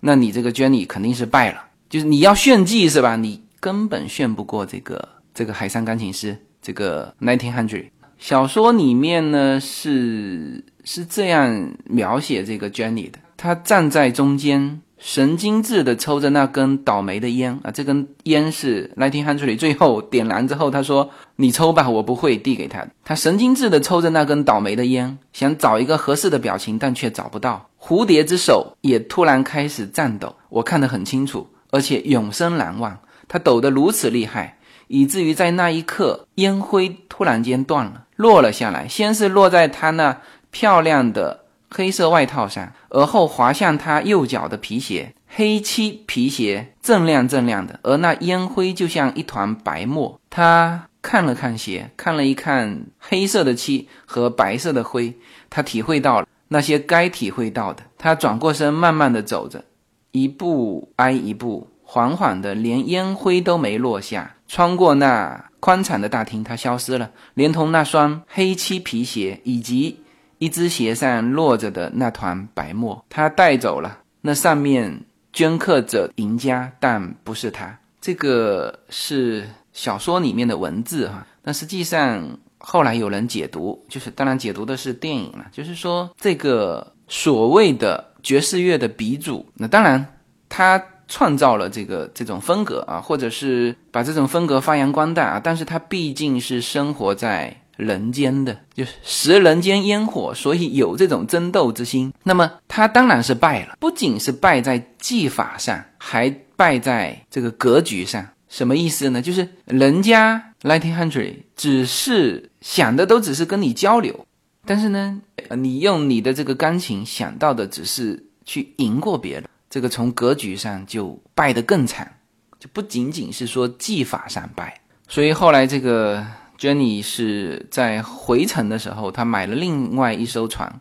[0.00, 3.16] 那你这个 Jenny 肯定是败了，就是你要炫技是吧？
[3.16, 7.86] 你根本炫不过这个这个海上钢琴师这个 Nineteen Hundred。
[8.18, 14.80] 小说里面呢是是这样描写这个 Jenny 的，他站在中间。
[14.98, 17.70] 神经质的抽着那根倒霉的烟啊！
[17.70, 27.68] 这根烟是 Nineteen Hundred 最后点燃之后，他说：“你抽吧，我不会递给他。”他神经质的抽着那根倒霉的烟，想找一个合适的表情，但却找不到。
[27.80, 32.98] 蝴蝶之手也突然开始颤抖，我看得很清楚，而且永生难忘。
[33.28, 34.58] 他抖得如此厉害，
[34.88, 38.88] 以至于在那一刻，烟灰突然间断了，落了下来。
[38.88, 41.44] 先是落在他那漂亮的。
[41.70, 50.18] 黑色外套上，而后滑向他右脚的皮鞋，黑漆皮鞋锃亮锃亮的，而那烟灰就像一团白沫。
[50.30, 55.14] 他看了看鞋，看了一看黑色的漆和白色的灰，
[55.50, 57.82] 他体会到了那些该体会到的。
[57.98, 59.64] 他转过身，慢慢的走着，
[60.12, 70.00] 一步挨一步，缓缓的，连烟灰都没落下，穿过那宽敞的大厅，他消失了，连同那双黑漆皮鞋以及。
[70.38, 73.98] 一只鞋上落着的那团白沫，他带走了。
[74.20, 77.78] 那上面镌刻着“赢家”，但不是他。
[78.00, 81.26] 这个是小说里面的文字哈。
[81.42, 85.46] 那实际上后来有人解读，就是当然解读的是电影了。
[85.50, 90.04] 就是说，这个所谓的爵士乐的鼻祖，那当然
[90.48, 95.40] 他创造了这个这种风格啊，或者是把这种风格发扬光大啊。
[95.42, 97.62] 但是他毕竟是生活在。
[97.78, 102.12] 人间的就是食人间烟火，所以有这种争斗之心。
[102.24, 108.26] 那么他当然是败了，不仅是败在技法上，还败在这个格局上。
[108.48, 109.22] 什么意思呢？
[109.22, 114.26] 就是人家 Nineteen Hundred 只是想的都只是跟你交流，
[114.66, 122.12] 但是呢，你用你的这个钢琴想到的只是去赢过别人，这个从格局上就败得更惨，
[122.58, 124.80] 就不仅仅是说技法上败。
[125.06, 126.26] 所以后来这个。
[126.58, 130.80] Jenny 是在回程的时候，他买了另外一艘船，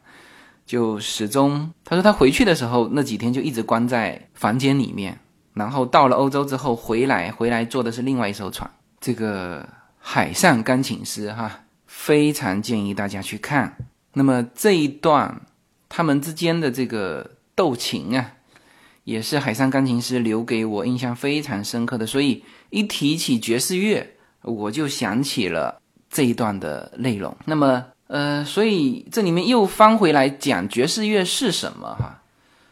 [0.66, 5.20] 就始终他说他回去的时候那几天就一直关在房间里面，
[5.54, 8.68] 然后到了欧洲之后回来，回来坐的是另外一艘船。
[9.00, 13.78] 这个海上钢琴师哈，非常建议大家去看。
[14.14, 15.42] 那么这一段
[15.88, 18.32] 他们之间的这个斗琴啊，
[19.04, 22.08] 也是海上钢琴师留给我印象非常深刻的。
[22.08, 24.16] 所以一提起爵士乐。
[24.44, 27.36] 我就想起了这一段的内容。
[27.46, 31.96] 那么，呃，所以这里面又翻回来讲爵士乐是什么？
[32.00, 32.22] 哈，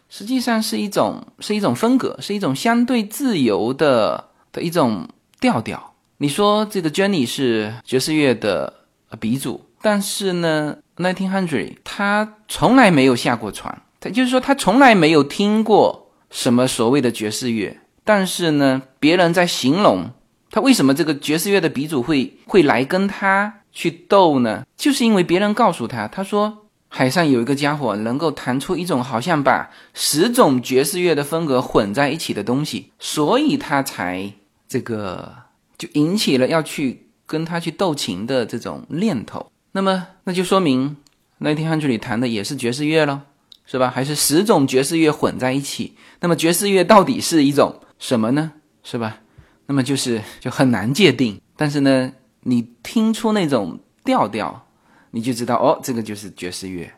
[0.09, 5.07] 实际上是一种是一种风格，是一种相对自由的的一种
[5.41, 5.93] 调调。
[6.17, 8.73] 你说这个 Jenny 是爵士乐的
[9.19, 17.77] 鼻祖，但是呢，Nineteen Hundred 他从来没有下过船，他就是说他从来没有听过什么所谓的爵士乐。
[18.05, 20.09] 但是呢，别人在形容。
[20.55, 24.65] 他为什么这个爵士乐的鼻祖会会来跟他去斗呢？
[24.77, 34.31] 就是因为别人告诉他，他说海上有一个家伙能够弹出一种好像把十种爵士乐的风格混在一起的东西，所以他才
[34.65, 35.29] 这个
[35.77, 39.51] 就引起了要去跟他去斗琴的这种念头。
[39.73, 40.95] 那么那就说明
[41.39, 43.19] 那天汉剧里弹的也是爵士乐喽，
[43.65, 43.91] 是吧？
[43.93, 45.95] 还是十种爵士乐混在一起？
[46.21, 48.53] 那么爵士乐到底是一种什么呢？
[48.83, 49.17] 是吧？
[49.67, 54.67] 那么就是就很难界定，但是呢，你听出那种调调，
[55.09, 56.93] 你就知道哦，这个就是爵士乐。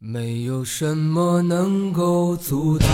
[0.00, 2.88] 没有什么能够阻挡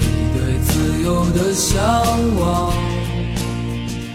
[0.00, 1.78] 你对自由的向
[2.40, 2.72] 往。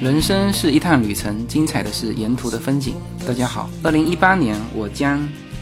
[0.01, 2.95] 人生是一趟旅程，精彩的是沿途的风景。
[3.27, 5.21] 大家好，二零一八年我将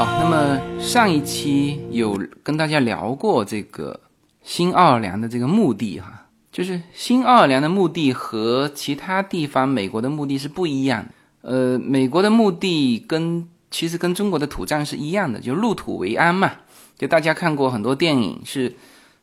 [0.00, 4.00] 好，那么上一期有跟大家聊过这个
[4.42, 11.04] 新奥尔良的这个墓地哈，就是新奥尔良的墓地和其他地方美国的墓地是不一样。
[11.42, 16.50] 呃，美国的墓地跟其实跟中国的土葬是一样的，就入土为安嘛。
[16.96, 18.74] 就大家看过很多电影，是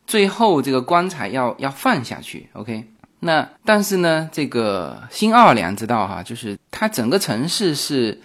[0.06, 2.84] 最后这个棺材要要放下去，OK。
[3.18, 8.20] 那但是呢，这个新奥尔良知道哈，就是它整个城市是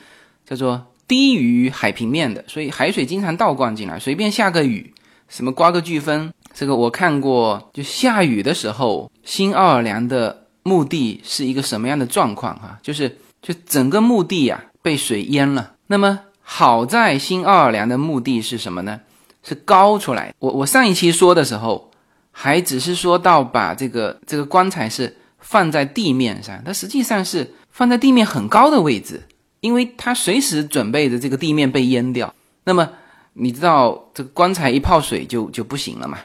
[0.45, 4.93] 叫做低于海平面的，所以海水经常倒灌进来，随便下个雨，
[5.27, 15.73] 什么刮个飓风，这个我看过，就下雨的时候，新奥尔良的墓地是一个什么样的状况哈，就是就整个墓地呀被水淹了。
[15.87, 18.99] 那么好在新奥尔良的墓地是什么呢？
[19.43, 20.33] 是高出来。
[20.39, 21.91] 我我上一期说的时候，
[22.31, 29.21] 还只是说到把这个这个棺材是放在地面上，它实际上是放在地面很高的位置，
[29.63, 32.35] 因为他随时准备着这个地面被淹掉。
[32.65, 32.89] 那么
[33.31, 36.19] 你知道这个棺材一泡水就就不行了嘛？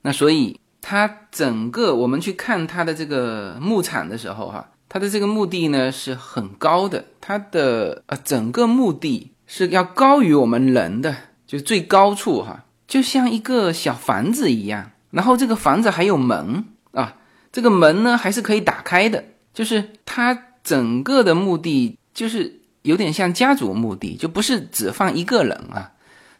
[0.00, 11.14] 那所以它整个我们去看它的这个墓场的时候，哈，它的这个墓地呢是很高的，它的呃整个墓地是要高于我们人的。
[11.46, 17.16] 就最高处哈，就像一个小房子一样，然后这个房子还有门啊，
[17.50, 19.24] 这个门呢还是可以打开的，
[19.54, 22.57] 就是它整个的墓地就是
[22.88, 25.92] 有点像家族墓地，就不是只放一个人啊。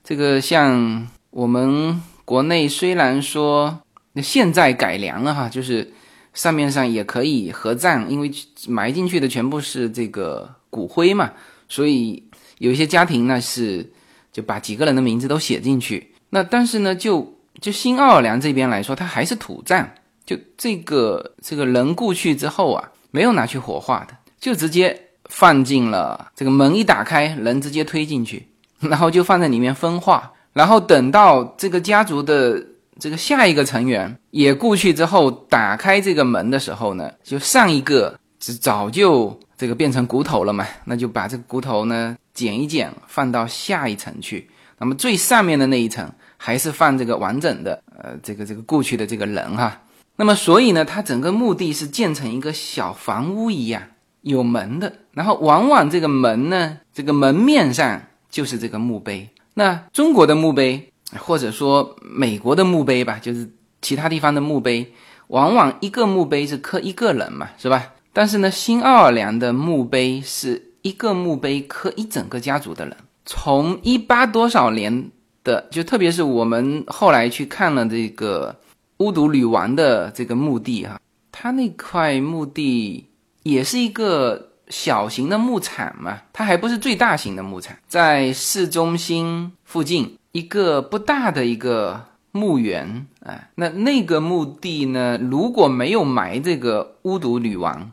[0.02, 3.80] 这个像我们国内虽然说
[4.22, 5.92] 现在改良了哈，就是
[6.32, 8.30] 上面上也可以合葬，因为
[8.66, 11.32] 埋进去的全部是这个骨灰嘛，
[11.68, 12.22] 所以
[12.58, 13.92] 有一些家庭呢是。
[14.30, 16.14] 就把几个人的名字都写进去。
[16.30, 19.88] 那但是呢，就就新奥尔良这边来说，它还是土葬。
[20.24, 28.48] 就这个这个人故去之后啊，没有拿去火化的，就直接放进了这个门一打开，人直接推进去，
[28.80, 30.32] 然后就放在里面分化。
[30.52, 32.62] 然后等到这个家族的
[32.98, 38.18] 这个下一个成员也故去之后，打开这个门的时候呢，就上一个
[38.60, 42.16] 早就这个变成骨头了嘛，那就把这个骨头呢。
[42.34, 44.48] 剪一剪，放到下一层去。
[44.78, 49.82] 那么最上面的那一层还是放这个完整的，呃，这个这个过去的这个人哈。
[50.14, 53.82] 那么所以呢，它整个墓地是建成一个小房屋一样，
[54.28, 54.92] 有门的。
[55.12, 58.00] 然后往往这个门呢，这个门面上
[58.30, 59.28] 就是这个墓碑。
[59.54, 63.50] 那中国的墓碑，或者说美国的墓碑吧，就是
[63.82, 64.92] 其他地方的墓碑，
[65.28, 67.92] 往往一个墓碑是刻一个人嘛，是吧？
[68.12, 70.66] 但是呢，新奥尔良的墓碑是。
[70.82, 75.10] 一个墓碑刻一整个家族的人，从一八多少年
[75.42, 78.54] 的，就特别是我们后来去看了这个
[78.98, 80.98] 巫毒女王的这个墓地哈，
[81.32, 83.07] 他那块墓地
[83.42, 97.92] 也是一个小型的牧场嘛，它还不是最大型的牧场，在市中心附近一个不大的一个墓园啊，那那个墓地呢，如果没有埋这个巫毒女王。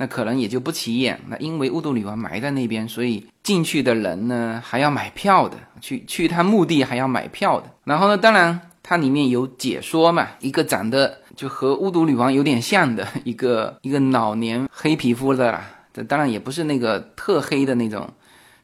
[0.00, 1.20] 那可能也就不起眼。
[1.26, 7.68] 那因为巫毒女王埋在那边，所以进去的人呢还要买票的，去去他墓地还要买票的。
[7.82, 15.64] 然后呢，当然它里面有解说嘛，一个长得就和巫毒女王有点像的 一个一个老年黑皮肤的啦，
[15.94, 18.12] 这当然也不是那个特黑的那种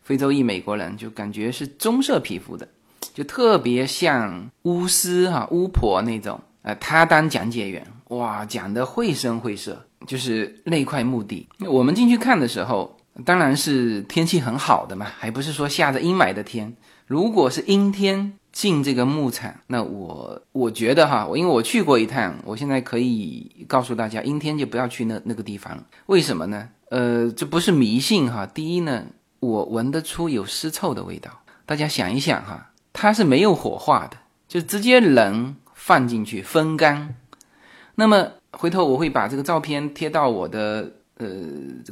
[0.02, 2.66] 非洲裔美国人，就感觉是棕色皮肤的，
[3.14, 6.40] 就特别像巫师哈巫婆那种。
[6.62, 9.80] 呃，他当讲解员，哇，讲的绘声绘色。
[10.06, 12.94] 就是那块墓地，我们进去看的时候，
[13.24, 16.74] 当然是天气很好的嘛，还不是说下着阴霾的天。
[17.06, 25.84] 如果是阴天进这个牧场，那我我觉得哈，因为我去过一趟，我现在可以告诉大家，阴天就不要去那那个地方。
[26.06, 26.70] 为什么呢？
[26.88, 28.46] 呃，这不是迷信哈。
[28.46, 29.04] 第一呢，
[29.40, 31.30] 我闻得出有尸臭的味道。
[31.66, 34.16] 大家想一想哈，它是没有火化的，
[34.48, 37.16] 就直接人放进去风干，
[37.96, 38.28] 那么。
[38.56, 41.26] 回头我会把这个照片贴到我的呃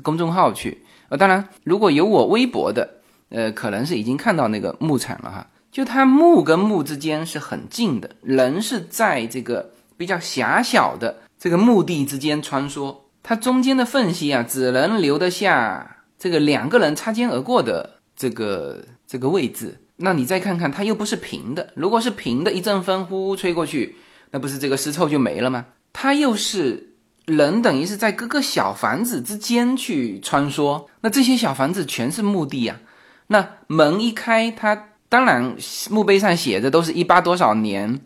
[0.01, 2.89] 公众号去，呃，当然如果有我微博的，
[3.31, 5.45] 呃，可能是已经看到那个牧场了哈。
[5.73, 19.79] 就它墓跟墓之间是很近的，人是在这个比较狭小的这个墓地之间穿梭，它中间的缝隙啊，只能留得下这个两个人擦肩而过的这个这个位置。
[19.97, 23.97] 那你再看看，它又不是平的，如果是平的，一阵风呼吹过去，
[24.31, 25.65] 那不是这个尸臭就没了吗？
[25.95, 26.95] 它又是
[27.25, 30.87] 人，等于是在各个小房子之间去穿梭。
[31.01, 32.81] 那这些小房子全是墓地啊。
[33.29, 35.55] 那门一开，它当然
[35.91, 38.01] 墓碑上写的都是一八多少年，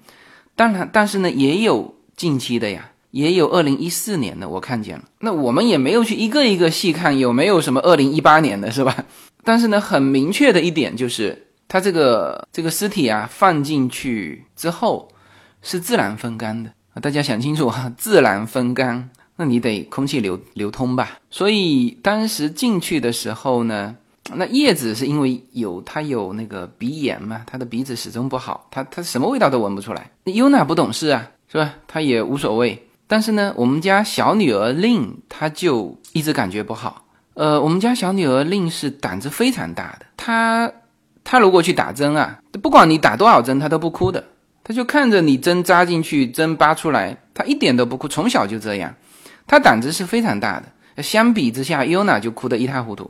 [0.56, 5.04] 当然，但是呢，也有近期的呀，也有二零一四年的，我看见了。
[5.20, 9.06] 那我们也没有去一个一个细看有没有什么二零一八年的，是吧？
[9.44, 15.08] 但是呢，很明确的一点就是，它这个这个尸体啊放进去之后
[15.62, 21.20] 是自然风干的啊，大家想清楚哈，自然风干，那你得空气流流通吧？
[21.30, 23.94] 所以当时进去的时候呢。
[24.34, 30.10] 那叶子是因为有它有那个鼻炎嘛，他的鼻子始终不好，他他什么味道都闻不出来。
[30.24, 31.74] 那优娜不懂事啊，是吧？
[31.86, 32.82] 他也无所谓。
[33.06, 37.04] 但是呢，我们家小女儿令她就一直感觉不好。
[37.34, 40.70] 呃，我们家小女儿令是胆子非常大的，她
[41.22, 44.24] 她如果去打针啊，不管你打多少针，她都不哭的。
[44.64, 48.92] 她就看着你针扎进去，针拔出来，她一点都不哭，从小就这样。
[49.46, 51.02] 她胆子是非常大的。
[51.02, 53.08] 相比之下，优娜就哭得一塌糊涂。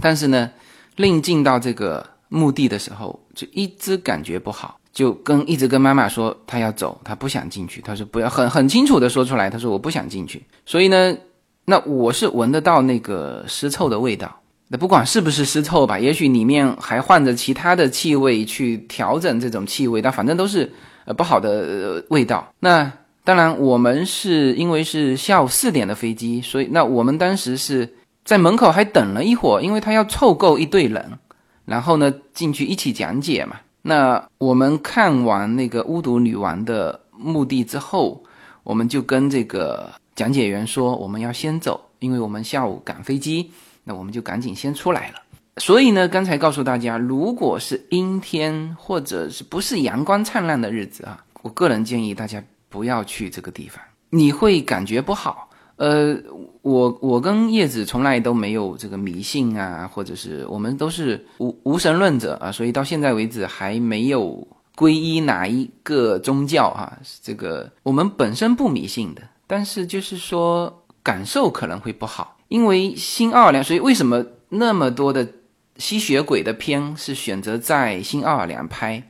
[0.00, 0.50] 但是呢，
[0.96, 7.80] 令进到这个墓地的时候，就一直感觉不好，就跟一直跟妈妈说他要走，他不想进去。
[7.80, 10.42] 他说不要，很很清楚的说出来，他说我不想进去。
[10.64, 11.16] 所以呢，
[11.64, 14.40] 那我是闻得到那个尸臭的味道。
[14.68, 20.72] 那不管是不是尸臭吧，也许里面还换着其他的气味去调整这种气味，但反正都是
[21.04, 22.52] 呃不好的味道。
[22.60, 22.90] 那
[23.24, 27.92] 当然，我们是因为是下午四点的飞机，所以那我们当时是。
[28.30, 31.18] 在门口还等了一会儿，因为他要凑够一队人，
[31.64, 33.56] 然后呢进去一起讲解嘛。
[33.82, 38.22] 那我们看完那个巫毒女王的墓地之后，
[38.62, 43.50] 我们就跟这个讲解员说我们要先走，因为我们下午赶飞机，
[43.82, 45.14] 那我们就赶紧先出来了。
[45.56, 55.48] 所以呢，刚才告诉大家，如果是阴天或者是不是阳光灿烂的日子啊，我个人建议大家不要去这个地方，你会感觉不好。
[55.80, 56.14] 呃，
[56.60, 66.98] 我我跟叶子从来都没有这个迷信啊，或者是我们都是无无神论者啊，所以到现在为止还没有皈依哪一个宗教啊。
[67.22, 75.26] 这个我们本身不迷信的，但是就是说感受可能会不好，因为新奥尔良，所以为什么那么多的
[75.78, 79.02] 吸血鬼的片是选择在新奥尔良拍？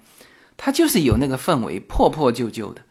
[0.56, 2.82] 它就是有那个氛围，破破旧旧的。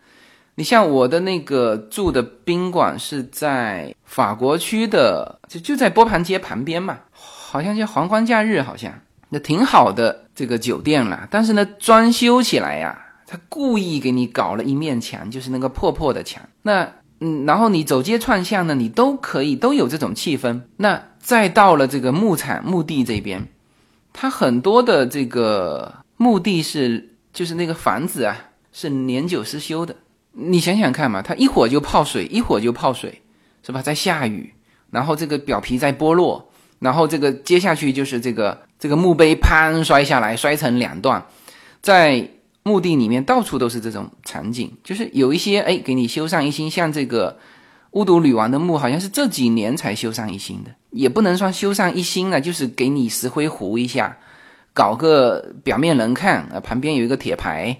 [0.60, 8.94] 你像我的那个住的宾馆是在法国区的，就就在波旁街旁边嘛，好像叫皇冠假日，好像
[9.30, 11.26] 那挺好的这个酒店了。
[11.32, 16.44] 但是呢，装修起来呀，他故意给你搞了一面墙，就是那个破破的墙。
[16.64, 16.92] 那
[17.22, 20.64] 嗯，然后你走街串巷呢，你都可以都有这种气氛。
[20.76, 23.48] 那再到了这个牧场墓地这边，
[24.12, 28.36] 它很多的这个墓地是就是那个房子啊，
[28.74, 29.96] 是年久失修的。
[30.42, 33.22] 你想想看嘛，它一会儿就泡水，一会儿就泡水，
[33.62, 33.82] 是吧？
[33.82, 34.54] 在下雨，
[34.90, 41.26] 然后这个表皮在剥落，然后这个接下去就是这个这个墓碑砰摔下来，摔成两段，
[41.82, 42.30] 在
[42.64, 47.38] 墓地里面到处都是这种场景，就是有一些哎给你修上一新，像这个
[47.92, 54.18] 巫毒女王的墓，好像是这几年才修上一新的，也不能算修上一新了，就是给你石灰糊一下，
[54.74, 57.78] 搞个表面能看，呃，旁边有一个铁牌。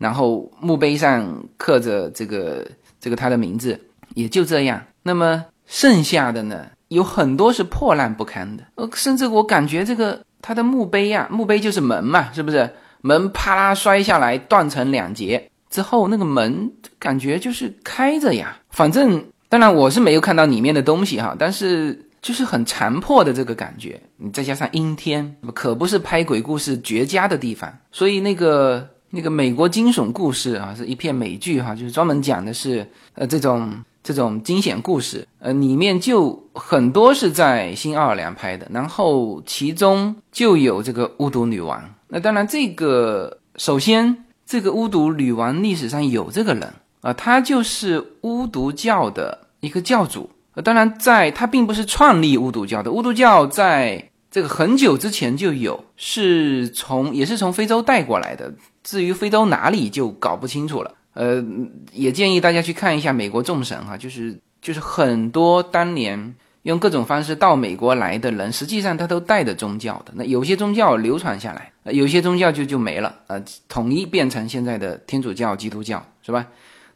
[0.00, 2.66] 然后墓碑上刻着这个
[2.98, 3.78] 这个他的名字，
[4.14, 4.82] 也就这样。
[5.02, 8.64] 那么剩下的呢，有很多是破烂不堪的。
[8.76, 12.70] 呃，甚至我感觉这个他的墓碑呀，墓碑就是门嘛，是不是？
[13.02, 18.56] 门啪啦摔下来，断成两截之后，那个门感觉就是开着呀。
[18.70, 24.00] 反正当然我是没有看到里面的东西哈，但是就是很残破的这个感觉。
[24.16, 27.70] 你再加上阴天，可不是拍鬼故事绝佳的地方。
[27.92, 28.88] 所以那个。
[29.10, 41.82] 那个美国惊悚故事啊，是一片美剧哈，就是专门讲的是呃这种这种惊险故事，呃里面就很多是在新奥尔良拍的，然后其中就有这个巫毒女王。
[42.08, 50.30] 那当然，这个首先这个巫毒女王历史上有这个人啊，他就是巫毒教的一个教主。
[50.64, 58.52] 当然，在他并不是创立巫毒教的，巫毒教在这个很久之前就有，是从也是从非洲带过来的。
[58.82, 61.44] 至于非洲哪里就搞不清楚了，呃，
[61.92, 70.12] 也建议大家去看一下美国众神哈，就是就是很多当年用各种方式到美国来的人，实际上他都带着宗教的。
[70.14, 76.46] 那有些宗教流传下来，有些宗教就就没了，呃，统一变成现在的天主教、基督教，是吧？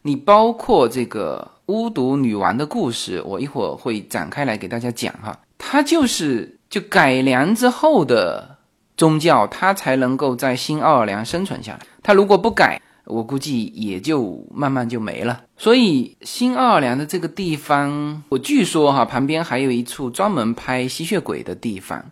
[0.01, 8.54] 你包括这个巫毒女王的故事，我一会儿会展开来给大家讲哈，它就是就改良之后的。
[8.97, 15.41] 宗教它才能够在新奥尔良生存下来，它如果不改，我估计也就慢慢就没了。
[15.57, 22.03] 所以新奥尔良的这个地方，我据说哈旁边还有一处专门拍吸血鬼的地方，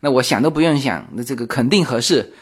[0.00, 2.32] 那我想都不用想，那这个肯定合适。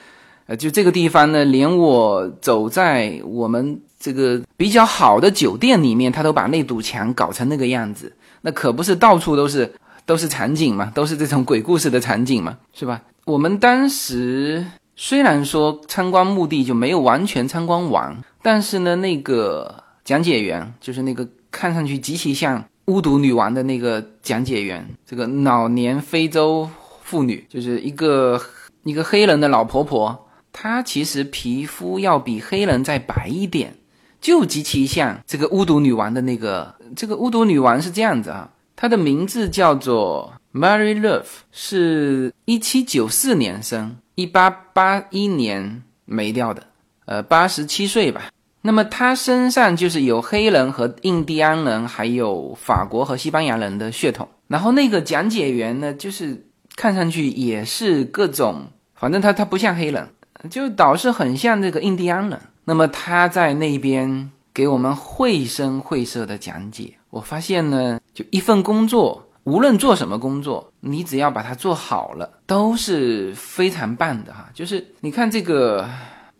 [0.47, 9.73] 呃，就这个地方呢，连我走在我们这个比较好的酒店里面，他都把那堵墙搞成那个样子，那可不是到处都是
[10.05, 13.01] 都是场景嘛，都是这种鬼故事的场景嘛，是吧？
[13.25, 14.67] 我们当时
[14.97, 26.69] 虽然说参观目的就没有完全参观完，但是呢，那个讲解员就是那个看上去极其像巫毒女王的那个讲解员，这个老年非洲
[27.03, 28.41] 妇女，就是一个
[28.83, 30.29] 一个黑人的老婆婆。
[30.53, 33.75] 她其实皮肤要比黑人再白一点，
[34.21, 36.75] 就极其像这个巫毒女王的那个。
[36.95, 46.63] 这个巫毒女王是这样子啊，她的名字叫做 Mary Love，是一七九四年生，一八八一年没掉的，
[47.07, 48.31] 呃，八十七岁吧。
[48.61, 54.29] 那么她身上就是有黑人和印第安人，还有法国和西班牙人的血统。
[54.47, 56.47] 然后那个讲解员呢，就是
[56.77, 60.09] 看上去也是各种，反正他他不像黑人。
[60.51, 66.93] 就倒是很像这个印第安人，那么他在那边给我们绘声绘色的讲解。
[67.11, 74.51] 我发现呢，就一份工作，无论做什么工作，你只要把它做好了，都是非常棒的哈。
[74.55, 75.89] 就是你看这个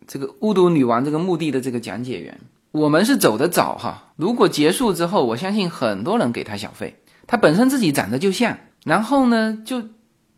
[0.07, 2.41] 这个巫毒女王这个墓地的这个讲解员，
[2.71, 4.13] 我们是走得早哈。
[4.17, 6.97] 如果结束之后，我相信很多人给他小费。
[7.27, 9.83] 他本身自己长得就像，然后呢，就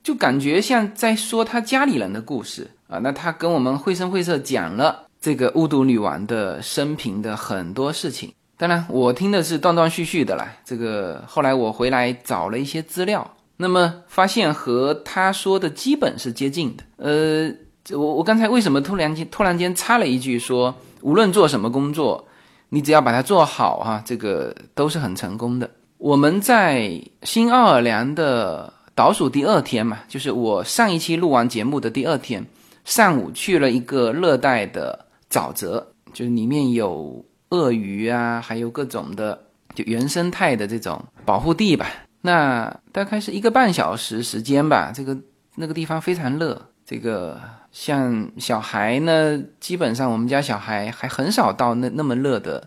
[0.02, 2.70] 就感觉像在说他家里人的故事。
[2.86, 8.32] 啊，那他跟我们绘声绘色讲了这个巫毒女王的生平的很多事情。
[8.56, 10.52] 当然，我听的是断断续续的啦。
[10.64, 16.84] 这个后来我回来找了一些资料，那么发现和他说的基本是接近的。
[16.96, 17.52] 呃，
[17.96, 22.26] 我我刚才为什么突然间突然间插了一句说，无论做什么工作，
[22.68, 25.68] 你只要把它做好哈，这个都是很成功的。
[25.98, 32.44] 我们在新奥尔良的倒数第二天嘛，就是我上一期录完节目的第二天。
[32.84, 37.24] 上午去了一个热带的沼泽，就是里面有
[37.54, 41.86] 鳄鱼啊，还有各种的就原生态的这种保护地吧。
[42.22, 44.90] 那大概是一个半小时时间吧。
[44.94, 45.16] 这个
[45.56, 47.40] 那个地方非常热，这个
[47.70, 52.66] 像小孩呢，基本上我们家小孩还很少到那那么热的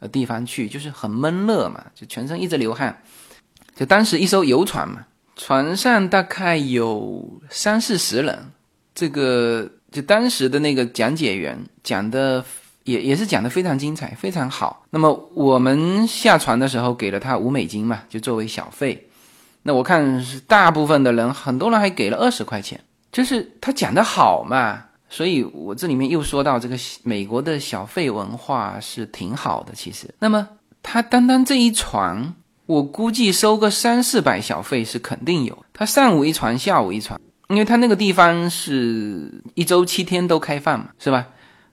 [0.00, 3.02] 呃地方去，就是很闷热嘛，就全身一直流汗。
[3.74, 8.38] 就当时一艘游船嘛，船上大概有三四十人。
[8.94, 12.44] 这个就当时的那个讲解员讲的
[12.88, 14.86] 也也是讲的非常精彩，非常好。
[14.88, 19.06] 那么我们下船的时候给了他五美金嘛，就作为小费。
[19.62, 22.80] 那我看是大部分的人，很多人还给了二十块钱，
[23.12, 24.84] 就是他讲的好嘛。
[25.10, 30.08] 所以我这里面又说到这个美国的小费文化是挺好的，其实。
[30.18, 30.48] 那么
[30.82, 32.34] 他单单这一船，
[32.64, 35.58] 我估计收个三四百小费是肯定有。
[35.74, 37.20] 他上午一船，下午一船。
[37.48, 41.26] 因为他那个地方是一周七天都开放嘛，是吧？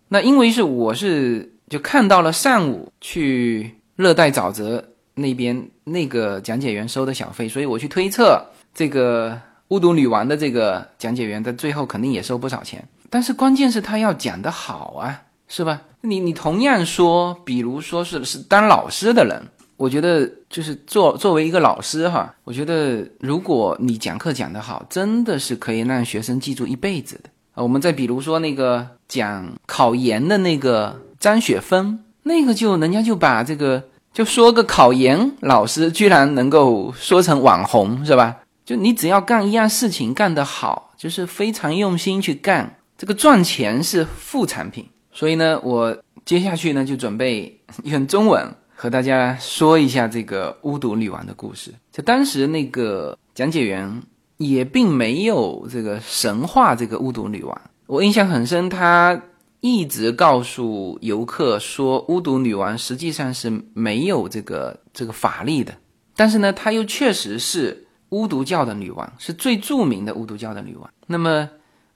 [0.08, 4.84] 那因为是我是就看到了上午去热带沼泽
[5.14, 8.44] 那边那个讲解员收的小费，所以我去推测
[8.74, 9.40] 这个
[9.70, 12.88] 巫毒女王的这个讲解员的最后肯定也收不少钱。
[13.10, 15.82] 但是关键是他要讲得好啊，是吧？
[16.02, 19.42] 你你同样说，比如说是是当老师的人。
[19.78, 33.84] 我觉得就是作作为一个老师哈，我觉得如果你讲课讲得好，真的是可以让学生记住一辈子的我们再比如说那个讲考研的那个张雪峰，那个就人家就把这个
[34.14, 38.38] 就说个考研老师居然能够说成网红是吧？
[38.66, 44.88] 就你只要干一样事情干得好，就是非常用心去干，这个赚钱是副产品。
[45.12, 48.54] 所以呢，我接下去呢就准备用中文。
[48.78, 51.74] 和大家说一下这个巫毒女王的故事。
[51.94, 54.04] 就当时那个讲解员
[54.38, 58.70] 也并没有这个神话这个巫毒女王，我印象很深。
[58.70, 59.22] 他
[59.62, 65.74] 一直告诉游客说，巫毒女王实际上是没有这个这个法力的。
[66.16, 70.90] 但是呢，她又确实是巫毒教的女王，是最著名的巫毒教的女王。
[71.08, 71.50] 那么，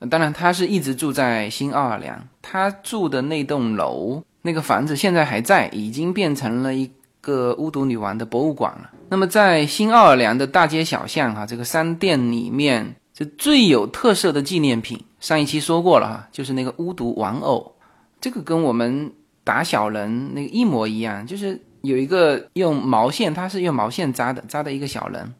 [0.09, 4.21] 当然，她是一直住在新奥尔良，她住的那栋楼。
[4.41, 6.89] 那个房子现在还在，已经变成了一
[7.21, 8.91] 个巫毒女王的博物馆了。
[9.09, 17.75] 那么在新奥尔良的大街小巷，哈，这个商店里面，就最有特色的纪念品，上一期说过了哈，就是那个巫毒玩偶。
[18.21, 19.11] 这个跟我们
[19.43, 25.33] 打小人那个一模一样，就是有一个用毛线，它是用毛线扎的，扎的一个小人。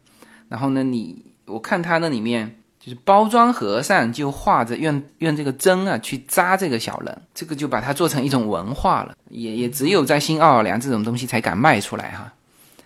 [0.48, 2.56] 然后呢，你我看它那里面。
[2.82, 9.14] 就是包装盒上就画着用用这个针啊去扎这个小人，这个就把它做成一种文化了。
[9.28, 12.32] 也也只有在新奥尔良这种东西才敢卖出来哈。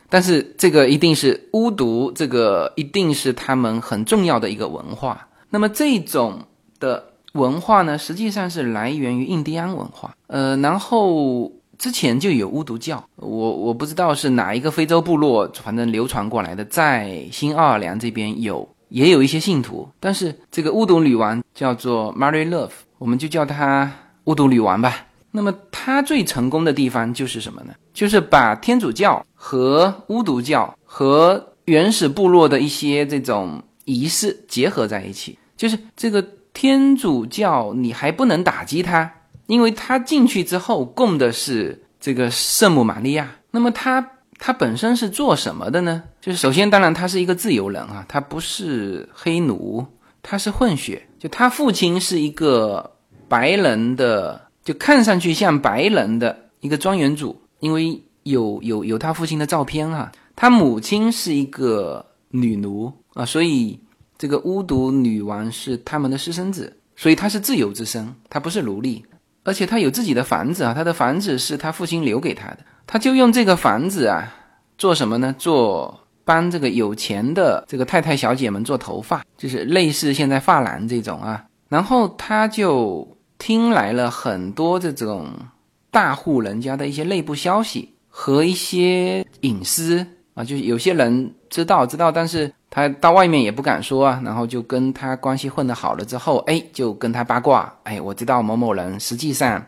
[0.08, 5.28] 但是这个一定是巫毒，这个一定是他们很重要的一个文化。
[5.50, 6.40] 那么这种
[6.80, 10.14] 的文化呢，实际上是来源于印第安文化。
[10.26, 23.90] 呃，然后之前就有巫毒教，我我不知道是哪一个非洲部落，反正流传过来的，在新奥尔良这边有也有一些信徒，但是这个巫毒女王叫做 Mary Love，我们就叫她
[24.22, 25.06] 巫毒女王吧。
[25.32, 27.74] 那么她最成功的地方就是什么呢？
[27.92, 39.12] 就是把天主教和巫毒教和原始部落的一些这种仪式结合在一起，就是这个天主教你还不能打击他，
[39.48, 43.28] 因为他进去之后供的是这个圣母玛利亚。
[43.50, 44.08] 那么他
[44.38, 46.02] 他本身是做什么的呢？
[46.20, 49.86] 就是首先，当然他是一个自由人啊，他不是黑奴，
[50.22, 51.06] 他是混血。
[51.18, 52.92] 就他父亲是一个
[53.28, 60.12] 白人的，就看上去像白人的一个庄园主，因为有有有他父亲的照片啊。
[60.36, 63.78] 他母亲是一个女奴啊，所以
[64.18, 69.04] 这个巫毒女王是他们的私生子，所以她是自由之身，她不是奴隶，
[69.44, 74.34] 而且他有自己的房子啊，他的房子是他父亲留给他的，他就用这个房子啊
[74.76, 75.34] 做什么呢？
[75.38, 83.06] 做帮这个有钱的这个太太小姐们做头发，就是类似现在发廊这种啊，然后他就
[83.38, 85.28] 听来了很多这种
[85.90, 90.06] 大户人家的一些内部消息和一些隐私。
[90.34, 99.64] 啊，就是有些人知道知道，但是他到外面也不敢说啊，然后就跟他关系混得好了之后，哎，就跟他八卦，哎，我知道某某人实际上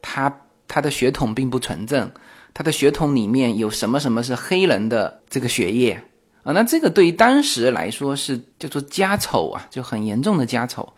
[0.00, 0.32] 他
[0.68, 2.08] 他的血统并不纯正，
[2.54, 6.00] 他的血统里面有什么什么是黑人的这个血液
[6.44, 10.88] 啊，那这个对于当时来说是叫做家丑啊，就很严重的家丑，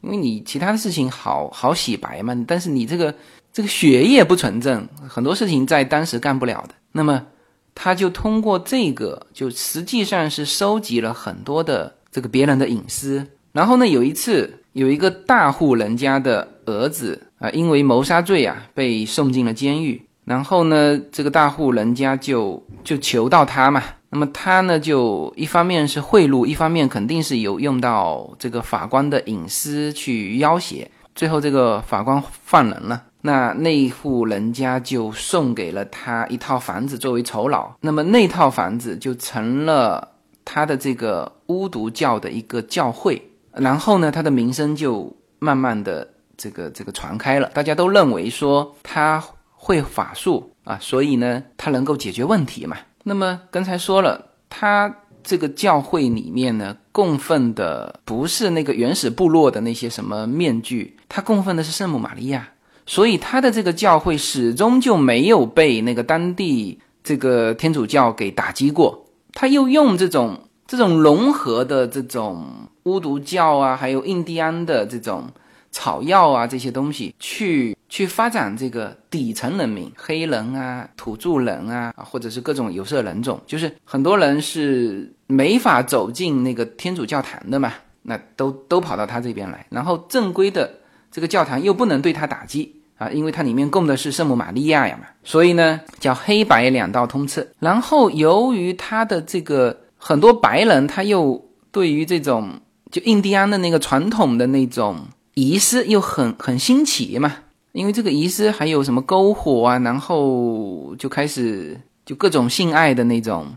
[0.00, 3.14] 因为你其他的事情好好洗白嘛，但是你这个
[3.52, 7.26] 这个血液不纯正，很多事情在当时干不了的，那么。
[7.74, 13.26] 他就通过这个，就实际上是收集了很多的这个别人的隐私。
[13.52, 20.00] 然后呢，有一次有一个大户人家的儿子啊，因为谋杀罪啊被送进了监狱。
[20.24, 23.82] 然后呢，这个大户人家就就求到他嘛。
[24.08, 30.90] 那么他呢，就一方面是贿赂，一方面肯定是有用到这个法官的隐私去要挟。
[31.14, 33.02] 最后这个法官放人了。
[33.26, 40.06] 那那户人家就送给了他一套房子作为酬劳，那么那套房子就成了
[40.44, 46.06] 他的这个巫毒教的一个教会，然后呢，他的名声就慢慢的
[46.36, 52.76] 这个这个传开了，大家都认为说他会法术啊，所以呢，他能够解决问题嘛。
[53.04, 62.50] 那么刚才说了，他这个教会里面呢，供奉的不是那个原始部落的那些什么面具，他供奉的是圣母玛利亚。
[62.86, 69.06] 所以他的这个教会始终就没有被那个当地这个天主教给打击过。
[69.32, 72.46] 他又用这种这种融合的这种
[72.84, 75.24] 巫毒教啊，还有印第安的这种
[75.70, 87.72] 草药啊这些东西，去去发展这个底层人民，黑人啊、土著人啊，或者是各种有色人种，就是很多人是没法走进那个天主教堂的嘛，
[88.02, 90.70] 那都都跑到他这边来，然后正规的。
[91.14, 97.48] 这个教堂又不能对他打击啊，因为它里面供的是圣母玛利亚呀嘛，所以呢叫黑白两道通吃。
[97.60, 102.60] 然后由于他的这个很多白人，他又对于这种
[102.90, 107.32] 就印第安的那个传统的那种仪式又很很新奇嘛，
[107.70, 113.56] 因为这个仪式还有什么篝火啊，然后就开始就各种性爱的那种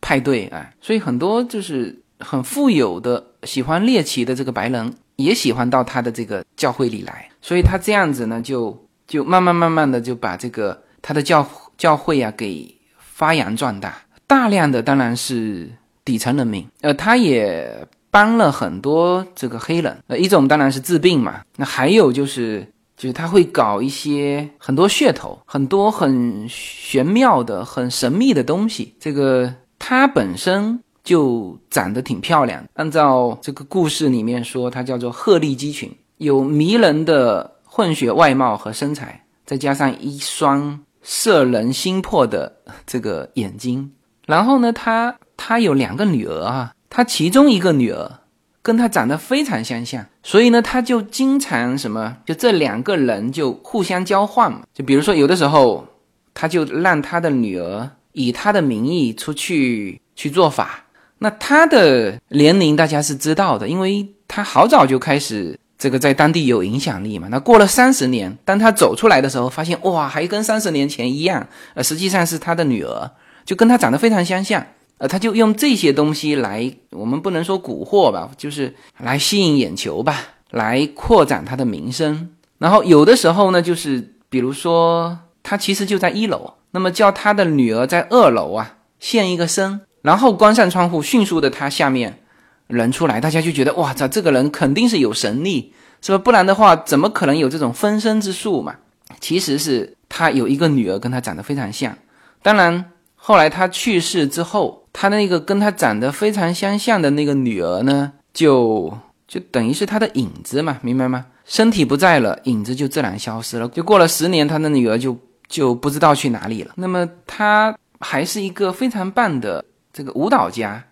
[0.00, 4.94] 派对啊，所以很多就是很富有的喜欢猎奇的这个白人。
[5.16, 11.46] 也喜欢到他的这个教会里来，所以他这样子呢，就就慢慢慢慢的就把这个他的教
[11.78, 13.96] 教会啊给发扬壮大，
[14.26, 15.70] 大量的当然是
[16.04, 30.80] 底层人民，呃，他也帮了很多这个黑人，呃，一种当然是治病嘛，那还有就是就是他会搞一些很多噱头，很多很玄妙的、很神秘的东西，这个他本身。
[31.04, 42.50] 就长得挺漂亮，按照这个故事里面说，它叫做鹤立鸡群，有迷人的混血外貌和身材，再加上一双摄人心魄的
[42.86, 43.92] 这个眼睛。
[44.26, 48.20] 然后呢，他他有两个女儿啊，他其中一个女儿
[48.62, 54.62] 跟他长得非常相像，所以呢，他就经常什么，就这两个人就互相交换嘛。
[54.72, 55.86] 就比如说，有的时候
[56.32, 60.80] 他就让他的女儿以他的名义出去去做法。
[61.24, 67.28] 那他的年龄大家是知道的，因为他好早就开始这个在当地有影响力嘛。
[67.30, 71.48] 那过了三十年，当他走出来的时候，发现哇，还跟三十年前一样。
[71.72, 73.10] 呃，实际上是他的女儿，
[73.46, 74.62] 就跟他长得非常相像。
[74.98, 80.20] 呃，他就用这些东西来，我们不能说蛊惑吧，就是来吸引眼球吧，
[80.50, 82.28] 来扩展他的名声。
[82.58, 92.18] 然后有的时候呢，就是比如说他其实就在一楼，那么叫他的女儿在二楼啊现一个身，然后关上窗户，迅速的他下面
[92.66, 96.18] 人出来，大家就觉得哇操，这个人肯定是有神力，是吧？
[96.18, 98.74] 不然的话，怎么可能有这种分身之术嘛？
[99.18, 101.96] 其实是他有一个女儿跟他长得非常像，
[102.42, 102.84] 当然
[103.16, 108.92] 后来他去世之后，他那个跟他长得非常相像的那个女儿呢，就
[109.26, 111.24] 就等于是他的影子嘛，明白吗？
[111.46, 113.66] 身体不在了，影子就自然消失了。
[113.70, 115.16] 就过了十年，他的女儿就
[115.48, 116.72] 就不知道去哪里了。
[116.76, 119.64] 那么他还是一个非常棒的
[119.94, 120.84] 这个舞蹈家，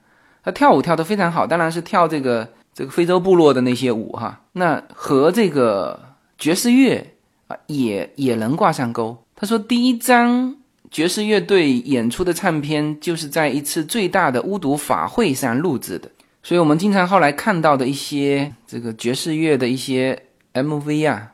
[0.43, 4.41] 他跳舞跳得非常好，当然是跳这个这个非洲部落的那些舞哈。
[4.53, 6.01] 那和这个
[6.39, 7.15] 爵士乐
[7.49, 9.23] 啊也也能挂上钩。
[9.37, 10.57] 他说第一张
[10.91, 16.11] 爵士乐队演出的唱片就是在一次最大的巫毒法会上录制的，
[16.43, 20.23] 所以我们经常后来看到的一些这个爵士乐的一些。
[20.55, 21.33] MV 啊，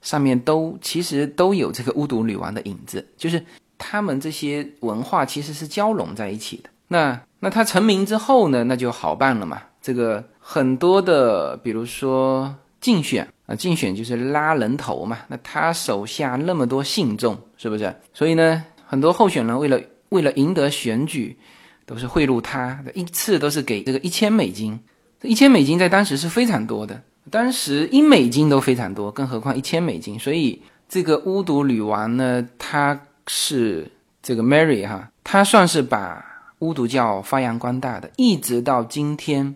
[0.00, 3.44] 上面都其实都有这个巫毒女王的影子，就是
[3.76, 6.70] 他们这些文化其实是交融在一起的。
[6.92, 9.62] 那那他成名之后呢，那就好办了嘛。
[9.80, 15.18] 这个很多的，比如说竞选啊，竞选就是拉人头嘛。
[15.28, 17.94] 那他手下那么多信众，是不是？
[18.12, 21.38] 所以呢，很多候选人为了为了赢得选举，
[21.86, 24.78] 都是贿赂他的，一次都是给这个一千美金。
[25.20, 27.00] 这一千美金在当时是非常多的。
[27.30, 30.18] 当时一美金都非常多，更何况一千美金。
[30.18, 33.90] 所以这个巫毒女王呢，她是
[34.22, 36.24] 这个 Mary 哈，她算是把
[36.60, 39.54] 巫毒教发扬光大的，一直到今天，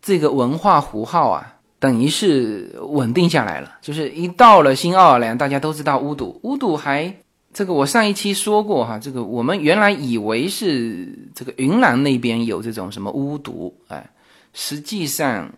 [0.00, 3.78] 这个文化符号啊，等于是稳定下来了。
[3.82, 6.40] 就是一到了新奥尔良，大家都知道巫毒。
[6.44, 7.14] 巫毒还
[7.52, 14.10] 这个，我上一期说过哈，这个我们原来以为是这个云南那边有这种什么巫毒，哎，
[14.52, 15.52] 实际上。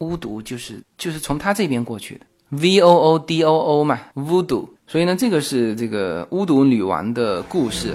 [0.00, 2.20] 巫毒就是就是从他这边过去的
[2.50, 4.68] ，V O O D O O 嘛巫毒。
[4.86, 7.94] 所以呢，这个是这个巫毒女王的故事。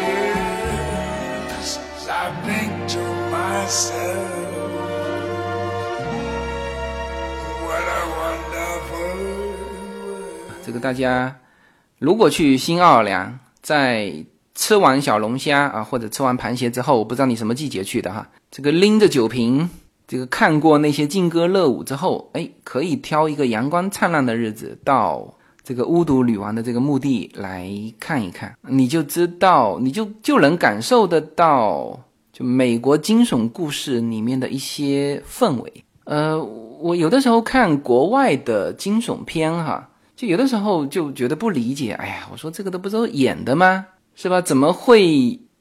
[10.81, 11.33] 大家
[11.99, 14.13] 如果去新奥尔良，在
[14.55, 19.69] 吃完小龙虾啊，或者吃完螃蟹之后，我不知道你什么季节去的哈，这个拎着酒瓶。
[20.07, 31.97] 这个看过那些劲歌热舞之后，哎，可以挑一个阳光灿烂的日子到这个巫毒女王的这个墓地来看一看，你就知道，你就就能感受得到，
[32.33, 35.71] 就美国惊悚故事里面的一些氛围。
[36.03, 39.90] 呃，我有的时候看国外的惊悚片，哈，
[40.21, 41.93] 就有的时候就觉得不理解。
[41.93, 43.87] 哎呀，我说这个都不都演的吗？
[44.13, 44.39] 是吧？
[44.39, 45.03] 怎么会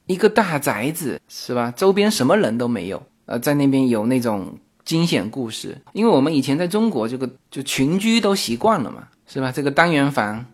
[0.04, 1.72] 一个大宅子，是吧？
[1.74, 3.02] 周边什么人都没有。
[3.24, 9.50] 呃，在那边有那种惊险故事，因为我们以前在中国这个就群居都习惯了嘛，是吧？
[9.50, 10.44] 这个单元房，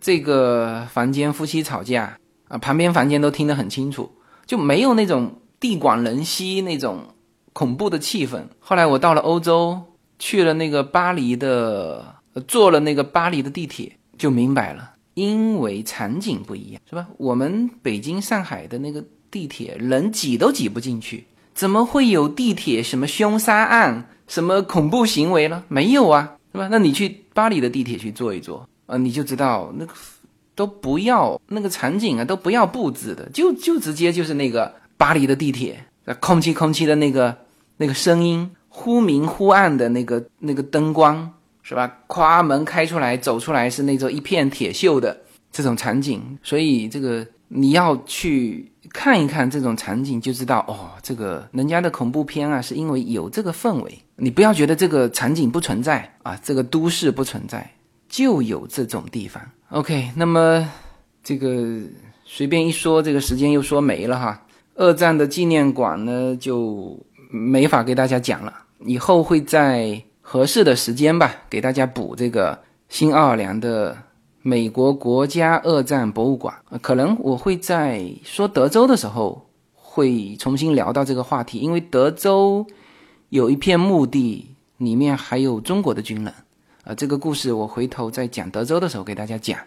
[0.00, 2.16] 这个房间夫妻吵架
[2.48, 4.10] 啊，旁边房间都听得很清楚，
[4.46, 7.00] 就没有那种地广人稀那种
[7.52, 8.40] 恐怖的气氛。
[8.58, 9.78] 后来我到了欧洲，
[10.18, 17.06] 去了那个巴黎的，坐了那个巴黎的地铁，就明白了，因为场景不一样，是吧？
[17.16, 21.24] 我们北京、上海的那个地铁，人挤都挤不进去。
[21.54, 25.62] 怎么会有地铁什么凶杀案、什么恐怖行为呢？
[25.68, 26.68] 没有啊，是吧？
[26.72, 29.92] 那你去巴黎的地铁去坐一坐，啊，你就知道那个
[30.54, 35.84] 都不要那个场景啊，都不要布置的，就就直接就是那个巴黎的地铁，
[36.20, 37.36] 空气空气的那个
[37.76, 41.30] 那个声音，忽明忽暗的那个那个灯光，
[41.70, 41.98] 是吧？
[42.06, 45.16] 夸门开出来，走出来是那种一片铁锈的
[45.50, 48.70] 这种场景，所以这个你要去。
[48.92, 53.98] 看一看这种场景，就知道哦，这个人家的恐怖片啊，是因为有这个氛围。
[54.16, 57.70] 你不要觉得这个场景不存在啊，这个都市不存在，
[58.08, 59.40] 就有这种地方。
[59.68, 60.68] OK，那么
[61.22, 61.78] 这个
[62.24, 64.42] 随便一说，这个时间又说没了哈。
[64.74, 66.98] 二战的纪念馆呢，就
[67.30, 70.02] 没法给大家讲了，以后会在
[70.32, 73.96] 合适的时间吧，给大家补这个新奥尔良的。
[74.42, 82.64] 美国国家二战博物馆，可能我会在说德州的时候会重新聊到这个话题，因为德州
[83.28, 86.32] 有一片墓地，里面还有中国的军人，
[86.84, 89.58] 啊，这个故事我回头再讲德州的时候给大家讲。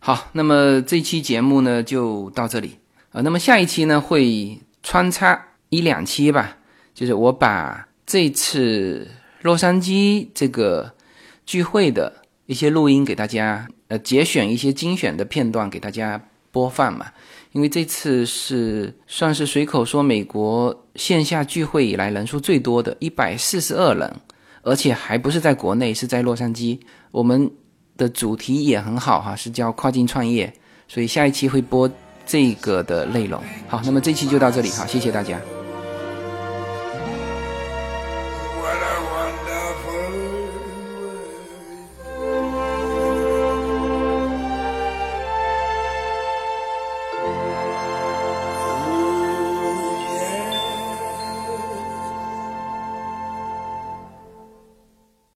[0.00, 2.78] 好，那么这期节目呢就到这里，
[3.10, 6.56] 啊，那么下一期呢会穿插一两期吧，
[6.94, 9.06] 就是我把这次
[9.44, 10.90] 洛杉矶这个
[11.44, 12.10] 聚会的
[12.46, 16.18] 一些录音给大家，呃，节选一些精选的片段给大家
[16.50, 17.04] 播放嘛。
[17.52, 24.10] 因为这次是算是随口说美国线下聚会以来人数最多的，一百四十二人，
[24.62, 26.80] 而且还不是在国内，是在洛杉矶。
[27.10, 27.50] 我们
[27.98, 30.50] 的主题也很好哈，是叫跨境创业，
[30.88, 31.88] 所以下一期会播
[32.24, 33.38] 这个的内容。
[33.68, 35.38] 好，那么这期就到这里，好，谢谢大家。